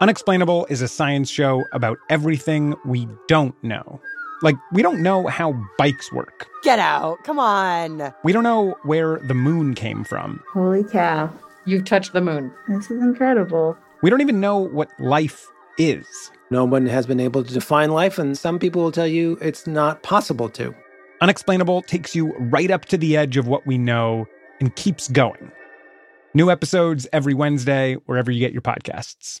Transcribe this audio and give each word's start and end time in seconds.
Unexplainable 0.00 0.64
is 0.70 0.80
a 0.80 0.86
science 0.86 1.28
show 1.28 1.64
about 1.72 1.98
everything 2.08 2.76
we 2.84 3.08
don't 3.26 3.60
know. 3.64 4.00
Like, 4.42 4.54
we 4.72 4.80
don't 4.80 5.02
know 5.02 5.26
how 5.26 5.60
bikes 5.76 6.12
work. 6.12 6.46
Get 6.62 6.78
out. 6.78 7.24
Come 7.24 7.40
on. 7.40 8.14
We 8.22 8.32
don't 8.32 8.44
know 8.44 8.76
where 8.84 9.18
the 9.18 9.34
moon 9.34 9.74
came 9.74 10.04
from. 10.04 10.40
Holy 10.52 10.84
cow. 10.84 11.32
You've 11.66 11.84
touched 11.84 12.12
the 12.12 12.20
moon. 12.20 12.52
This 12.68 12.92
is 12.92 13.02
incredible. 13.02 13.76
We 14.00 14.08
don't 14.08 14.20
even 14.20 14.38
know 14.38 14.58
what 14.58 14.88
life 15.00 15.48
is. 15.78 16.06
No 16.50 16.64
one 16.64 16.86
has 16.86 17.04
been 17.04 17.18
able 17.18 17.42
to 17.42 17.52
define 17.52 17.90
life, 17.90 18.20
and 18.20 18.38
some 18.38 18.60
people 18.60 18.82
will 18.82 18.92
tell 18.92 19.08
you 19.08 19.36
it's 19.40 19.66
not 19.66 20.04
possible 20.04 20.48
to. 20.50 20.72
Unexplainable 21.20 21.82
takes 21.82 22.14
you 22.14 22.32
right 22.38 22.70
up 22.70 22.84
to 22.84 22.96
the 22.96 23.16
edge 23.16 23.36
of 23.36 23.48
what 23.48 23.66
we 23.66 23.76
know 23.76 24.26
and 24.60 24.76
keeps 24.76 25.08
going. 25.08 25.50
New 26.34 26.52
episodes 26.52 27.08
every 27.12 27.34
Wednesday, 27.34 27.94
wherever 28.06 28.30
you 28.30 28.38
get 28.38 28.52
your 28.52 28.62
podcasts. 28.62 29.40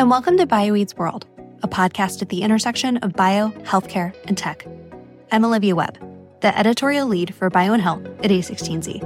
And 0.00 0.08
welcome 0.08 0.38
to 0.38 0.46
BioEats 0.46 0.96
World, 0.96 1.26
a 1.62 1.68
podcast 1.68 2.22
at 2.22 2.30
the 2.30 2.40
intersection 2.40 2.96
of 2.96 3.12
bio, 3.12 3.50
healthcare, 3.64 4.14
and 4.24 4.38
tech. 4.38 4.66
I'm 5.30 5.44
Olivia 5.44 5.76
Webb, 5.76 5.98
the 6.40 6.58
editorial 6.58 7.06
lead 7.06 7.34
for 7.34 7.50
Bio 7.50 7.74
and 7.74 7.82
Health 7.82 8.06
at 8.24 8.30
A16Z. 8.30 9.02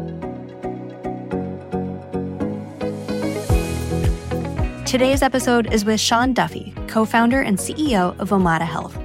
Today's 4.86 5.22
episode 5.22 5.74
is 5.74 5.84
with 5.84 5.98
Sean 5.98 6.32
Duffy, 6.32 6.72
co 6.86 7.04
founder 7.04 7.40
and 7.40 7.58
CEO 7.58 8.16
of 8.20 8.30
Omada 8.30 8.60
Health. 8.60 8.96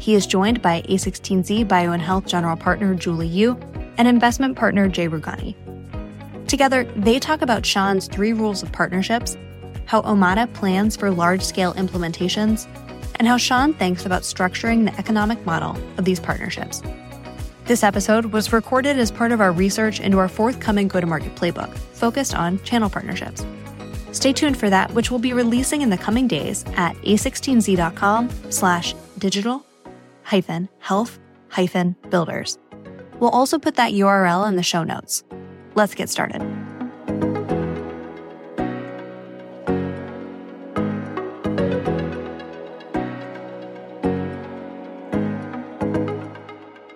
He 0.00 0.16
is 0.16 0.26
joined 0.26 0.60
by 0.60 0.82
A16Z 0.88 1.68
Bio 1.68 1.92
and 1.92 2.02
Health 2.02 2.26
General 2.26 2.56
Partner 2.56 2.96
Julie 2.96 3.28
Yoo 3.28 3.56
and 3.96 4.08
investment 4.08 4.56
partner 4.56 4.88
Jay 4.88 5.08
Rughani. 5.08 5.54
Together, 6.48 6.82
they 6.96 7.20
talk 7.20 7.42
about 7.42 7.64
Sean's 7.64 8.08
three 8.08 8.32
rules 8.32 8.64
of 8.64 8.72
partnerships 8.72 9.36
how 9.88 10.02
Omada 10.02 10.52
plans 10.52 10.96
for 10.96 11.10
large 11.10 11.42
scale 11.42 11.72
implementations, 11.74 12.68
and 13.16 13.26
how 13.26 13.38
Sean 13.38 13.72
thinks 13.72 14.04
about 14.04 14.22
structuring 14.22 14.84
the 14.84 14.96
economic 14.98 15.44
model 15.46 15.76
of 15.96 16.04
these 16.04 16.20
partnerships. 16.20 16.82
This 17.64 17.82
episode 17.82 18.26
was 18.26 18.52
recorded 18.52 18.98
as 18.98 19.10
part 19.10 19.32
of 19.32 19.40
our 19.40 19.50
research 19.50 19.98
into 19.98 20.18
our 20.18 20.28
forthcoming 20.28 20.88
go 20.88 21.00
to 21.00 21.06
market 21.06 21.34
playbook 21.34 21.74
focused 21.94 22.34
on 22.34 22.62
channel 22.64 22.90
partnerships. 22.90 23.44
Stay 24.12 24.32
tuned 24.32 24.58
for 24.58 24.68
that, 24.68 24.92
which 24.92 25.10
we'll 25.10 25.20
be 25.20 25.32
releasing 25.32 25.80
in 25.80 25.88
the 25.88 25.98
coming 25.98 26.28
days 26.28 26.64
at 26.76 26.94
a16z.com 26.96 28.30
slash 28.50 28.94
digital 29.16 29.64
hyphen 30.22 30.68
health 30.80 31.18
hyphen 31.48 31.96
builders. 32.10 32.58
We'll 33.20 33.30
also 33.30 33.58
put 33.58 33.76
that 33.76 33.92
URL 33.92 34.46
in 34.48 34.56
the 34.56 34.62
show 34.62 34.84
notes. 34.84 35.24
Let's 35.74 35.94
get 35.94 36.10
started. 36.10 36.67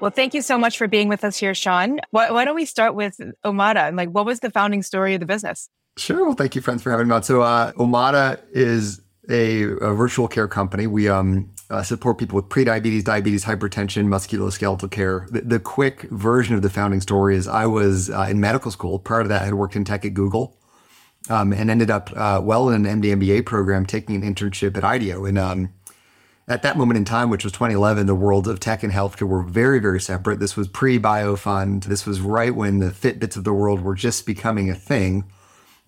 Well, 0.03 0.11
thank 0.11 0.35
you 0.35 0.43
so 0.43 0.59
much 0.59 0.79
for 0.79 0.89
being 0.89 1.07
with 1.07 1.23
us 1.23 1.37
here, 1.37 1.55
Sean. 1.55 2.01
Why, 2.11 2.33
why 2.33 2.45
don't 2.45 2.57
we 2.57 2.65
start 2.65 2.97
with 2.97 3.21
Omada? 3.45 3.87
And 3.87 3.97
like, 3.97 4.09
what 4.09 4.27
was 4.27 4.41
the 4.41 4.51
founding 4.51 4.83
story 4.83 5.15
of 5.15 5.21
the 5.21 5.27
business? 5.27 5.69
Sure. 5.97 6.25
Well, 6.25 6.35
thank 6.35 6.57
you, 6.57 6.61
friends, 6.61 6.83
for 6.83 6.91
having 6.91 7.07
me 7.07 7.15
on. 7.15 7.23
So, 7.23 7.43
uh, 7.43 7.71
Omada 7.75 8.41
is 8.51 9.01
a, 9.31 9.63
a, 9.63 9.95
virtual 9.95 10.27
care 10.27 10.49
company. 10.49 10.89
We 10.89 11.09
um, 11.09 11.55
uh, 11.71 11.85
support 11.85 12.19
people 12.19 12.35
with 12.35 12.47
prediabetes, 12.47 13.05
diabetes, 13.05 13.45
hypertension, 13.45 14.07
musculoskeletal 14.09 14.91
care. 14.91 15.29
The, 15.31 15.43
the, 15.43 15.61
quick 15.61 16.03
version 16.11 16.57
of 16.57 16.63
the 16.63 16.71
founding 16.71 17.01
story 17.01 17.37
is 17.37 17.47
I 17.47 17.67
was 17.67 18.11
uh, 18.11 18.27
in 18.29 18.41
medical 18.41 18.73
school. 18.73 18.99
Prior 18.99 19.23
to 19.23 19.29
that, 19.29 19.43
I 19.43 19.45
had 19.45 19.55
worked 19.55 19.77
in 19.77 19.85
tech 19.85 20.05
at 20.05 20.15
Google 20.15 20.59
um, 21.31 21.53
and 21.53 21.71
ended 21.71 21.93
up 21.93 22.11
uh, 22.17 22.41
well 22.43 22.71
in 22.71 22.87
an 22.87 23.01
MD 23.01 23.15
MBA 23.15 23.47
program, 23.47 23.87
taking 23.87 24.17
an 24.17 24.35
internship 24.35 24.77
at 24.77 24.83
IDEO. 24.83 25.27
And 25.27 25.39
um, 25.39 25.73
at 26.53 26.63
that 26.63 26.77
moment 26.77 26.99
in 26.99 27.05
time, 27.05 27.31
which 27.31 27.45
was 27.45 27.53
2011, 27.55 28.07
the 28.07 28.15
worlds 28.15 28.47
of 28.47 28.61
tech 28.61 28.83
and 28.83 28.93
healthcare 28.93 29.27
were 29.27 29.43
very, 29.43 29.79
very 29.79 30.01
separate. 30.01 30.39
This 30.39 30.57
was 30.57 30.69
pre 30.69 30.99
BioFund. 30.99 31.85
This 31.85 32.05
was 32.05 32.21
right 32.21 32.55
when 32.55 32.79
the 32.79 32.91
Fitbits 32.91 33.37
of 33.37 33.45
the 33.45 33.55
world 33.55 33.81
were 33.81 33.95
just 33.95 34.27
becoming 34.27 34.69
a 34.69 34.75
thing. 34.75 35.25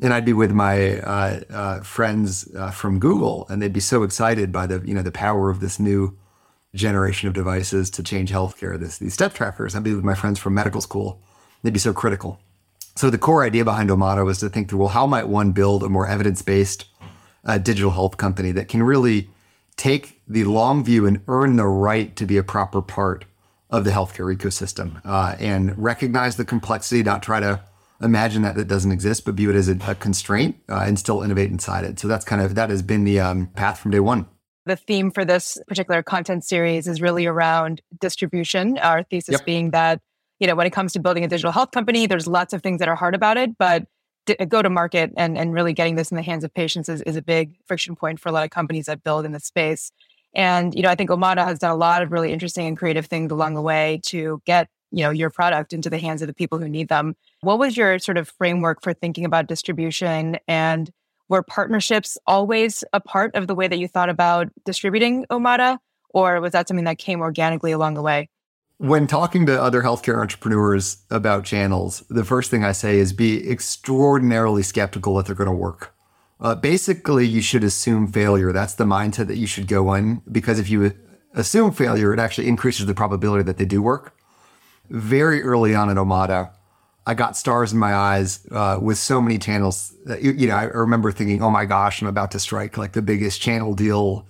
And 0.00 0.12
I'd 0.12 0.24
be 0.24 0.32
with 0.32 0.52
my 0.52 0.98
uh, 1.00 1.40
uh, 1.50 1.80
friends 1.82 2.52
uh, 2.56 2.70
from 2.70 2.98
Google, 2.98 3.46
and 3.48 3.60
they'd 3.60 3.72
be 3.72 3.80
so 3.80 4.02
excited 4.02 4.50
by 4.50 4.66
the 4.66 4.82
you 4.84 4.94
know 4.94 5.02
the 5.02 5.12
power 5.12 5.50
of 5.50 5.60
this 5.60 5.78
new 5.78 6.16
generation 6.74 7.28
of 7.28 7.34
devices 7.34 7.90
to 7.90 8.02
change 8.02 8.32
healthcare. 8.32 8.80
This 8.80 8.98
these 8.98 9.14
step 9.14 9.34
trackers. 9.34 9.76
I'd 9.76 9.84
be 9.84 9.94
with 9.94 10.04
my 10.04 10.14
friends 10.14 10.38
from 10.38 10.54
medical 10.54 10.80
school. 10.80 11.20
They'd 11.62 11.72
be 11.72 11.78
so 11.78 11.92
critical. 11.92 12.40
So 12.96 13.10
the 13.10 13.18
core 13.18 13.44
idea 13.44 13.64
behind 13.64 13.90
Omada 13.90 14.24
was 14.24 14.38
to 14.38 14.48
think 14.48 14.68
through 14.68 14.80
well, 14.80 14.88
how 14.88 15.06
might 15.06 15.28
one 15.28 15.52
build 15.52 15.82
a 15.82 15.88
more 15.88 16.08
evidence 16.08 16.42
based 16.42 16.86
uh, 17.44 17.58
digital 17.58 17.90
health 17.90 18.16
company 18.16 18.50
that 18.52 18.68
can 18.68 18.82
really 18.82 19.28
take 19.76 20.20
the 20.26 20.44
long 20.44 20.84
view 20.84 21.06
and 21.06 21.20
earn 21.28 21.56
the 21.56 21.66
right 21.66 22.14
to 22.16 22.26
be 22.26 22.36
a 22.36 22.42
proper 22.42 22.80
part 22.80 23.24
of 23.70 23.84
the 23.84 23.90
healthcare 23.90 24.34
ecosystem 24.34 25.00
uh, 25.04 25.34
and 25.38 25.76
recognize 25.76 26.36
the 26.36 26.44
complexity, 26.44 27.02
not 27.02 27.22
try 27.22 27.40
to 27.40 27.60
imagine 28.00 28.42
that 28.42 28.56
it 28.56 28.68
doesn't 28.68 28.92
exist, 28.92 29.24
but 29.24 29.34
view 29.34 29.50
it 29.50 29.56
as 29.56 29.68
a, 29.68 29.76
a 29.86 29.94
constraint 29.94 30.56
uh, 30.68 30.84
and 30.86 30.98
still 30.98 31.22
innovate 31.22 31.50
inside 31.50 31.84
it. 31.84 31.98
So 31.98 32.08
that's 32.08 32.24
kind 32.24 32.40
of 32.42 32.54
that 32.54 32.70
has 32.70 32.82
been 32.82 33.04
the 33.04 33.20
um, 33.20 33.48
path 33.48 33.78
from 33.78 33.90
day 33.90 34.00
one. 34.00 34.26
The 34.66 34.76
theme 34.76 35.10
for 35.10 35.24
this 35.24 35.58
particular 35.68 36.02
content 36.02 36.44
series 36.44 36.86
is 36.86 37.02
really 37.02 37.26
around 37.26 37.82
distribution. 38.00 38.78
Our 38.78 39.02
thesis 39.02 39.34
yep. 39.34 39.44
being 39.44 39.70
that 39.72 40.00
you 40.38 40.46
know 40.46 40.54
when 40.54 40.66
it 40.66 40.72
comes 40.72 40.92
to 40.94 41.00
building 41.00 41.24
a 41.24 41.28
digital 41.28 41.52
health 41.52 41.70
company, 41.72 42.06
there's 42.06 42.26
lots 42.26 42.52
of 42.52 42.62
things 42.62 42.78
that 42.78 42.88
are 42.88 42.96
hard 42.96 43.14
about 43.14 43.36
it, 43.36 43.58
but 43.58 43.84
Uh, 44.28 44.44
go 44.44 44.62
to 44.62 44.70
market 44.70 45.12
and, 45.16 45.36
and 45.36 45.52
really 45.52 45.72
getting 45.72 45.96
this 45.96 46.10
in 46.10 46.16
the 46.16 46.22
hands 46.22 46.44
of 46.44 46.52
patients 46.54 46.88
is, 46.88 47.02
is 47.02 47.16
a 47.16 47.22
big 47.22 47.56
friction 47.66 47.94
point 47.94 48.20
for 48.20 48.28
a 48.28 48.32
lot 48.32 48.44
of 48.44 48.50
companies 48.50 48.86
that 48.86 49.02
build 49.02 49.24
in 49.24 49.32
the 49.32 49.40
space. 49.40 49.90
And, 50.34 50.74
you 50.74 50.82
know, 50.82 50.88
I 50.88 50.94
think 50.94 51.10
Omada 51.10 51.44
has 51.44 51.58
done 51.58 51.70
a 51.70 51.76
lot 51.76 52.02
of 52.02 52.10
really 52.10 52.32
interesting 52.32 52.66
and 52.66 52.76
creative 52.76 53.06
things 53.06 53.30
along 53.30 53.54
the 53.54 53.62
way 53.62 54.00
to 54.06 54.42
get, 54.44 54.68
you 54.90 55.04
know, 55.04 55.10
your 55.10 55.30
product 55.30 55.72
into 55.72 55.90
the 55.90 55.98
hands 55.98 56.22
of 56.22 56.28
the 56.28 56.34
people 56.34 56.58
who 56.58 56.68
need 56.68 56.88
them. 56.88 57.14
What 57.42 57.58
was 57.58 57.76
your 57.76 57.98
sort 57.98 58.18
of 58.18 58.28
framework 58.28 58.82
for 58.82 58.92
thinking 58.92 59.24
about 59.24 59.46
distribution 59.46 60.38
and 60.48 60.90
were 61.28 61.42
partnerships 61.42 62.18
always 62.26 62.82
a 62.92 63.00
part 63.00 63.34
of 63.34 63.46
the 63.46 63.54
way 63.54 63.68
that 63.68 63.78
you 63.78 63.88
thought 63.88 64.08
about 64.10 64.48
distributing 64.64 65.24
Omada? 65.30 65.78
Or 66.10 66.40
was 66.40 66.52
that 66.52 66.68
something 66.68 66.84
that 66.84 66.98
came 66.98 67.20
organically 67.20 67.72
along 67.72 67.94
the 67.94 68.02
way? 68.02 68.28
When 68.84 69.06
talking 69.06 69.46
to 69.46 69.62
other 69.62 69.80
healthcare 69.80 70.20
entrepreneurs 70.20 70.98
about 71.10 71.46
channels, 71.46 72.04
the 72.10 72.22
first 72.22 72.50
thing 72.50 72.64
I 72.64 72.72
say 72.72 72.98
is 72.98 73.14
be 73.14 73.50
extraordinarily 73.50 74.62
skeptical 74.62 75.14
that 75.14 75.24
they're 75.24 75.34
going 75.34 75.48
to 75.48 75.56
work. 75.56 75.94
Uh, 76.38 76.54
basically, 76.54 77.26
you 77.26 77.40
should 77.40 77.64
assume 77.64 78.12
failure. 78.12 78.52
That's 78.52 78.74
the 78.74 78.84
mindset 78.84 79.28
that 79.28 79.38
you 79.38 79.46
should 79.46 79.68
go 79.68 79.94
in 79.94 80.20
because 80.30 80.58
if 80.58 80.68
you 80.68 80.92
assume 81.32 81.72
failure, 81.72 82.12
it 82.12 82.20
actually 82.20 82.46
increases 82.46 82.84
the 82.84 82.92
probability 82.92 83.42
that 83.44 83.56
they 83.56 83.64
do 83.64 83.80
work. 83.80 84.14
Very 84.90 85.42
early 85.42 85.74
on 85.74 85.88
at 85.88 85.96
Omada, 85.96 86.50
I 87.06 87.14
got 87.14 87.38
stars 87.38 87.72
in 87.72 87.78
my 87.78 87.94
eyes 87.94 88.46
uh, 88.50 88.78
with 88.82 88.98
so 88.98 89.18
many 89.22 89.38
channels. 89.38 89.94
That, 90.04 90.20
you, 90.20 90.46
know, 90.46 90.56
I 90.56 90.64
remember 90.64 91.10
thinking, 91.10 91.40
"Oh 91.42 91.48
my 91.48 91.64
gosh, 91.64 92.02
I'm 92.02 92.08
about 92.08 92.32
to 92.32 92.38
strike 92.38 92.76
like 92.76 92.92
the 92.92 93.00
biggest 93.00 93.40
channel 93.40 93.72
deal, 93.72 94.26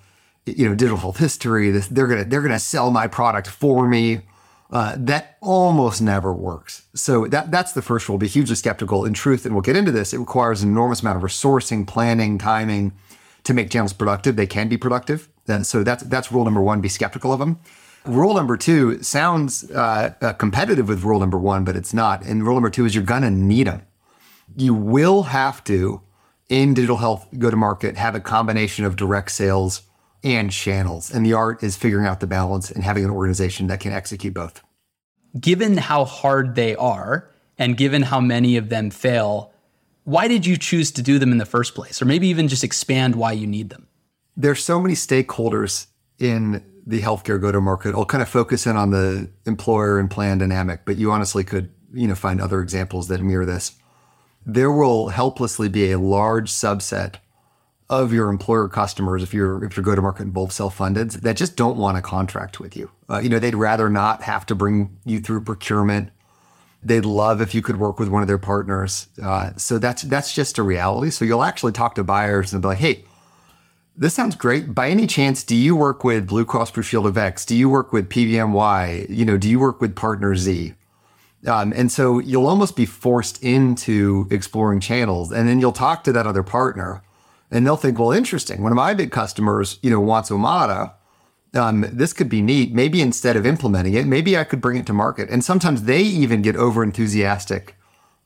you 0.47 0.69
know, 0.69 0.77
digital 0.77 1.11
history. 1.11 1.73
This, 1.73 1.89
they're 1.89 2.07
gonna 2.07 2.25
they're 2.25 2.41
gonna 2.41 2.61
sell 2.61 2.93
my 2.93 3.09
product 3.09 3.49
for 3.49 3.89
me." 3.89 4.21
Uh, 4.75 4.97
that 4.99 5.39
almost 5.41 6.03
never 6.03 6.35
works. 6.35 6.87
So 6.97 7.29
that 7.29 7.53
that's 7.53 7.73
the 7.73 7.81
first 7.81 8.09
rule. 8.09 8.19
Be 8.19 8.27
hugely 8.27 8.57
skeptical. 8.57 9.05
In 9.05 9.15
truth, 9.15 9.47
and 9.47 9.55
we'll 9.55 9.63
get 9.63 9.77
into 9.77 9.93
this, 9.93 10.13
it 10.13 10.19
requires 10.19 10.65
an 10.65 10.69
enormous 10.69 11.01
amount 11.01 11.17
of 11.17 11.23
resourcing, 11.23 11.87
planning, 11.87 12.39
timing 12.39 12.93
to 13.45 13.55
make 13.55 13.71
channels 13.71 13.93
productive. 13.93 14.35
They 14.35 14.49
can 14.49 14.69
be 14.69 14.77
productive. 14.77 15.29
And 15.47 15.65
so 15.65 15.85
that's 15.85 16.03
that's 16.03 16.33
rule 16.33 16.43
number 16.43 16.61
one. 16.61 16.81
Be 16.81 16.89
skeptical 16.89 17.33
of 17.33 17.39
them. 17.39 17.61
Rule 18.05 18.35
number 18.35 18.57
two 18.57 19.01
sounds 19.01 19.71
uh, 19.71 20.13
uh, 20.21 20.33
competitive 20.33 20.89
with 20.89 21.05
rule 21.05 21.21
number 21.21 21.39
one, 21.39 21.65
but 21.65 21.77
it's 21.77 21.95
not. 21.95 22.25
And 22.25 22.45
rule 22.45 22.55
number 22.55 22.69
two 22.69 22.85
is 22.85 22.97
you're 22.97 23.05
gonna 23.05 23.31
need 23.31 23.69
them. 23.69 23.83
You 24.57 24.75
will 24.75 25.23
have 25.23 25.63
to 25.65 26.01
in 26.49 26.75
digital 26.75 26.97
health 26.97 27.29
go 27.39 27.49
to 27.49 27.57
market 27.57 27.97
have 27.97 28.17
a 28.17 28.21
combination 28.21 28.85
of 28.85 28.97
direct 28.97 29.31
sales 29.31 29.83
and 30.25 30.51
channels. 30.51 31.13
And 31.15 31.25
the 31.25 31.35
art 31.35 31.63
is 31.63 31.77
figuring 31.77 32.07
out 32.07 32.19
the 32.19 32.27
balance 32.27 32.73
and 32.73 32.83
having 32.83 33.05
an 33.05 33.11
organization 33.11 33.69
that 33.69 33.79
can 33.79 33.93
execute 33.93 34.35
both. 34.35 34.64
Given 35.39 35.77
how 35.77 36.05
hard 36.05 36.55
they 36.55 36.77
are, 36.77 37.31
and 37.59 37.77
given 37.77 38.03
how 38.03 38.21
many 38.21 38.57
of 38.57 38.69
them 38.69 38.91
fail, 38.91 39.53
why 40.05 40.29
did 40.29 40.45
you 40.45 40.57
choose 40.57 40.91
to 40.93 41.03
do 41.03 41.19
them 41.19 41.33
in 41.33 41.39
the 41.39 41.47
first 41.47 41.75
place? 41.75 42.01
Or 42.03 42.05
maybe 42.05 42.29
even 42.29 42.49
just 42.49 42.65
expand 42.65 43.17
why 43.17 43.33
you 43.33 43.47
need 43.47 43.71
them? 43.71 43.87
There's 44.37 44.63
so 44.65 44.81
many 44.81 44.95
stakeholders 44.95 45.87
in 46.19 46.65
the 46.87 47.01
healthcare 47.01 47.41
go 47.41 47.51
to 47.51 47.61
market. 47.61 47.95
I'll 47.95 48.05
kind 48.05 48.23
of 48.23 48.29
focus 48.29 48.67
in 48.67 48.77
on 48.77 48.91
the 48.91 49.31
employer 49.47 49.99
and 49.99 50.11
plan 50.11 50.39
dynamic, 50.39 50.81
but 50.85 50.97
you 50.97 51.11
honestly 51.11 51.45
could, 51.45 51.73
you 51.93 52.07
know, 52.07 52.15
find 52.15 52.41
other 52.41 52.61
examples 52.61 53.09
that 53.09 53.23
mirror 53.23 53.47
this. 53.47 53.73
There 54.45 54.71
will 54.71 55.09
helplessly 55.09 55.69
be 55.69 55.91
a 55.91 55.99
large 55.99 56.51
subset 56.51 57.17
of 57.91 58.13
your 58.13 58.31
employer 58.31 58.69
customers, 58.69 59.23
if 59.23 59.35
you're 59.35 59.65
if 59.65 59.77
your 59.77 59.85
go 59.85 59.95
to 59.95 60.03
market 60.03 60.23
involves 60.23 60.55
self 60.55 60.77
funded, 60.77 61.11
that 61.11 61.37
just 61.37 61.57
don't 61.57 61.77
want 61.77 61.97
to 61.97 62.03
contract 62.03 62.61
with 62.61 62.77
you. 62.77 62.91
Uh, 63.09 63.19
you 63.19 63.29
know, 63.29 63.39
they'd 63.39 63.55
rather 63.55 63.91
not 63.91 64.23
have 64.23 64.47
to 64.47 64.55
bring 64.55 64.97
you 65.05 65.21
through 65.21 65.43
procurement. 65.43 66.11
They'd 66.83 67.05
love 67.05 67.41
if 67.41 67.55
you 67.55 67.63
could 67.63 67.79
work 67.79 67.99
with 67.99 68.09
one 68.09 68.23
of 68.23 68.29
their 68.29 68.39
partners. 68.39 69.09
Uh, 69.23 69.53
so 69.57 69.79
that's 69.79 70.03
that's 70.03 70.35
just 70.35 70.59
a 70.59 70.63
reality. 70.63 71.11
So 71.11 71.25
you'll 71.25 71.45
actually 71.45 71.73
talk 71.73 71.95
to 71.97 72.05
buyers 72.05 72.53
and 72.53 72.63
be 72.63 72.69
like, 72.69 72.79
hey 72.79 73.05
this 73.97 74.15
sounds 74.15 74.35
great. 74.35 74.75
By 74.75 74.91
any 74.91 75.07
chance, 75.07 75.45
do 75.45 75.55
you 75.55 75.77
work 75.77 76.03
with 76.03 76.27
Blue 76.27 76.45
Cross 76.45 76.73
Blue 76.73 76.83
Shield 76.83 77.07
of 77.07 77.17
X? 77.17 77.45
Do 77.45 77.57
you 77.57 77.69
work 77.69 77.93
with 77.93 78.09
PBMY? 78.09 79.09
You 79.09 79.25
know, 79.25 79.37
do 79.37 79.49
you 79.49 79.61
work 79.61 79.81
with 79.81 79.95
Partner 79.95 80.35
Z? 80.35 80.75
Um, 81.47 81.73
and 81.77 81.93
so 81.93 82.19
you'll 82.19 82.47
almost 82.47 82.75
be 82.75 82.87
forced 82.87 83.43
into 83.43 84.27
exploring 84.31 84.81
channels, 84.81 85.31
and 85.31 85.49
then 85.49 85.61
you'll 85.61 85.73
talk 85.73 86.03
to 86.05 86.13
that 86.13 86.27
other 86.27 86.43
partner, 86.43 87.03
and 87.55 87.67
they'll 87.67 87.77
think, 87.77 87.99
well, 87.99 88.13
interesting. 88.13 88.63
One 88.63 88.73
of 88.73 88.77
my 88.77 88.93
big 88.93 89.11
customers, 89.11 89.79
you 89.83 89.91
know, 89.91 90.01
wants 90.01 90.29
Omada. 90.29 90.93
Um, 91.55 91.87
this 91.91 92.13
could 92.13 92.29
be 92.29 92.43
neat. 92.43 92.75
Maybe 92.75 93.01
instead 93.01 93.37
of 93.37 93.47
implementing 93.47 93.95
it, 93.95 94.07
maybe 94.07 94.37
I 94.37 94.45
could 94.45 94.61
bring 94.61 94.77
it 94.77 94.87
to 94.87 94.93
market. 94.93 95.31
And 95.31 95.43
sometimes 95.43 95.85
they 95.85 96.03
even 96.03 96.43
get 96.43 96.57
over 96.57 96.83
enthusiastic 96.83 97.77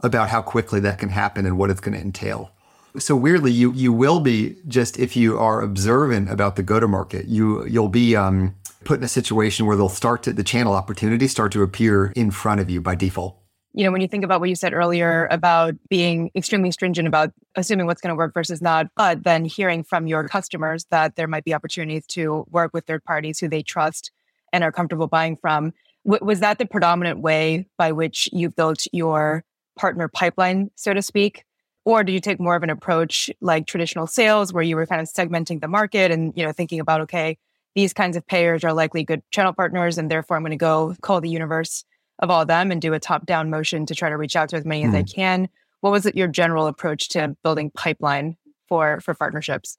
about 0.00 0.30
how 0.30 0.42
quickly 0.42 0.80
that 0.80 0.98
can 0.98 1.10
happen 1.10 1.46
and 1.46 1.58
what 1.58 1.70
it's 1.70 1.80
going 1.80 1.94
to 1.94 2.00
entail 2.00 2.50
so 2.96 3.16
weirdly, 3.16 3.52
you 3.52 3.72
you 3.72 3.92
will 3.92 4.20
be 4.20 4.56
just 4.66 4.98
if 4.98 5.16
you 5.16 5.38
are 5.38 5.60
observant 5.60 6.30
about 6.30 6.56
the 6.56 6.62
go 6.62 6.80
to 6.80 6.88
market, 6.88 7.26
you 7.26 7.64
you'll 7.66 7.88
be 7.88 8.16
um, 8.16 8.54
put 8.84 8.98
in 8.98 9.04
a 9.04 9.08
situation 9.08 9.66
where 9.66 9.76
they'll 9.76 9.88
start 9.88 10.22
to 10.25 10.32
the 10.32 10.44
channel 10.44 10.75
opportunities 10.75 11.30
start 11.30 11.52
to 11.52 11.62
appear 11.62 12.12
in 12.16 12.30
front 12.30 12.60
of 12.60 12.70
you 12.70 12.80
by 12.80 12.94
default. 12.94 13.36
You 13.78 13.84
know, 13.84 13.92
when 13.92 14.00
you 14.00 14.08
think 14.08 14.25
about 14.25 14.40
what 14.40 14.48
you 14.48 14.56
said 14.56 14.75
earlier 14.75 15.28
about 15.30 15.76
being 15.88 16.32
extremely 16.34 16.72
stringent 16.72 17.06
about 17.06 17.32
assuming 17.54 17.86
what's 17.86 18.00
going 18.00 18.10
to 18.10 18.16
work 18.16 18.34
versus 18.34 18.60
not, 18.60 18.88
but 18.96 19.22
then 19.22 19.44
hearing 19.44 19.84
from 19.84 20.08
your 20.08 20.26
customers 20.26 20.84
that 20.90 21.14
there 21.14 21.28
might 21.28 21.44
be 21.44 21.54
opportunities 21.54 22.04
to 22.08 22.44
work 22.50 22.72
with 22.75 22.86
third 22.86 23.04
parties 23.04 23.38
who 23.38 23.48
they 23.48 23.62
trust 23.62 24.10
and 24.52 24.64
are 24.64 24.72
comfortable 24.72 25.06
buying 25.06 25.36
from. 25.36 25.72
W- 26.04 26.26
was 26.26 26.40
that 26.40 26.58
the 26.58 26.66
predominant 26.66 27.20
way 27.20 27.69
by 27.78 27.92
which 27.92 28.28
you 28.32 28.50
built 28.50 28.84
your 28.92 29.44
partner 29.78 30.08
pipeline, 30.08 30.72
so 30.75 30.92
to 30.92 31.00
speak? 31.00 31.44
or 31.84 32.04
do 32.04 32.12
you 32.12 32.20
take 32.20 32.38
more 32.38 32.54
of 32.54 32.62
an 32.62 32.69
approach 32.70 33.30
like 33.40 33.66
traditional 33.66 34.06
sales 34.06 34.52
where 34.52 34.64
you 34.64 34.76
were 34.76 34.86
kind 34.86 35.00
of 35.00 35.08
segmenting 35.08 35.60
the 35.60 35.69
market 35.69 36.10
and 36.10 36.34
you 36.36 36.44
know 36.44 36.52
thinking 36.52 36.80
about 36.80 37.00
okay 37.00 37.38
these 37.75 37.94
kinds 37.94 38.14
of 38.14 38.26
payers 38.26 38.62
are 38.62 38.75
likely 38.75 39.04
good 39.04 39.22
channel 39.30 39.54
partners 39.54 39.96
and 39.96 40.10
therefore 40.10 40.36
i'm 40.36 40.42
going 40.42 40.50
to 40.50 40.56
go 40.56 40.94
call 41.00 41.20
the 41.20 41.30
universe 41.30 41.84
of 42.19 42.31
all 42.31 42.43
of 42.43 42.49
them 42.49 42.70
and 42.70 42.81
do 42.81 42.93
a 42.93 43.00
top 43.00 43.26
down 43.26 43.50
motion 43.50 43.87
to 43.87 43.94
try 43.94 44.09
to 44.09 44.17
reach 44.17 44.37
out 44.37 44.49
to 44.49 44.56
as 44.56 44.65
many 44.65 44.82
mm-hmm. 44.82 44.94
as 44.94 44.99
i 44.99 45.03
hmm. 45.03 45.15
can 45.15 45.49
what 45.81 45.91
was 45.91 46.06
it 46.06 46.17
your 46.17 46.29
general 46.29 46.67
approach 46.67 47.09
to 47.09 47.37
building 47.43 47.70
pipeline 47.70 48.37
for 48.69 49.00
for 49.00 49.15
partnerships 49.15 49.79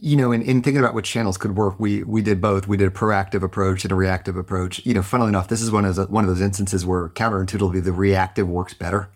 you 0.00 0.16
know 0.16 0.32
in, 0.32 0.42
in 0.42 0.62
thinking 0.62 0.78
about 0.78 0.94
which 0.94 1.08
channels 1.10 1.38
could 1.38 1.56
work 1.56 1.78
we 1.78 2.02
we 2.04 2.22
did 2.22 2.40
both 2.40 2.66
we 2.66 2.76
did 2.76 2.88
a 2.88 2.90
proactive 2.90 3.42
approach 3.42 3.84
and 3.84 3.92
a 3.92 3.96
reactive 3.96 4.36
approach 4.36 4.84
you 4.84 4.94
know 4.94 5.02
funnily 5.02 5.28
enough 5.28 5.48
this 5.48 5.62
is 5.62 5.70
one 5.70 5.84
of 5.84 5.94
those, 5.94 6.08
one 6.08 6.24
of 6.24 6.28
those 6.28 6.40
instances 6.40 6.84
where 6.84 7.08
counterintuitively 7.10 7.82
the 7.82 7.92
reactive 7.92 8.48
works 8.48 8.74
better 8.74 9.10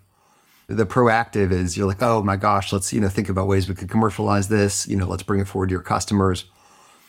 the 0.75 0.85
proactive 0.85 1.51
is 1.51 1.75
you're 1.75 1.87
like, 1.87 2.01
oh 2.01 2.23
my 2.23 2.35
gosh, 2.35 2.71
let's, 2.71 2.93
you 2.93 3.01
know, 3.01 3.09
think 3.09 3.29
about 3.29 3.47
ways 3.47 3.67
we 3.67 3.75
could 3.75 3.89
commercialize 3.89 4.47
this. 4.47 4.87
You 4.87 4.95
know, 4.95 5.07
let's 5.07 5.23
bring 5.23 5.39
it 5.39 5.47
forward 5.47 5.67
to 5.67 5.73
your 5.73 5.81
customers. 5.81 6.45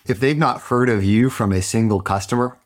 If 0.06 0.20
they've 0.20 0.37
not 0.37 0.62
heard 0.62 0.88
of 0.88 1.05
you 1.05 1.31
from 1.31 1.53
a 1.53 1.62
single 1.62 2.00
customer, 2.00 2.58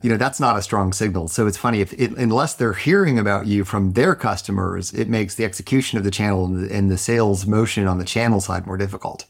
you 0.00 0.10
know, 0.10 0.16
that's 0.16 0.38
not 0.38 0.56
a 0.56 0.62
strong 0.62 0.92
signal. 0.92 1.28
So 1.28 1.46
it's 1.46 1.56
funny 1.56 1.80
if 1.80 1.92
it, 1.94 2.12
unless 2.12 2.54
they're 2.54 2.72
hearing 2.72 3.18
about 3.18 3.46
you 3.46 3.64
from 3.64 3.94
their 3.94 4.14
customers, 4.14 4.92
it 4.92 5.08
makes 5.08 5.34
the 5.34 5.44
execution 5.44 5.98
of 5.98 6.04
the 6.04 6.10
channel 6.10 6.44
and 6.44 6.90
the, 6.90 6.98
sales 6.98 7.46
motion 7.46 7.86
on 7.88 7.98
the 7.98 8.04
channel 8.04 8.40
side 8.40 8.66
more 8.66 8.76
difficult. 8.76 9.24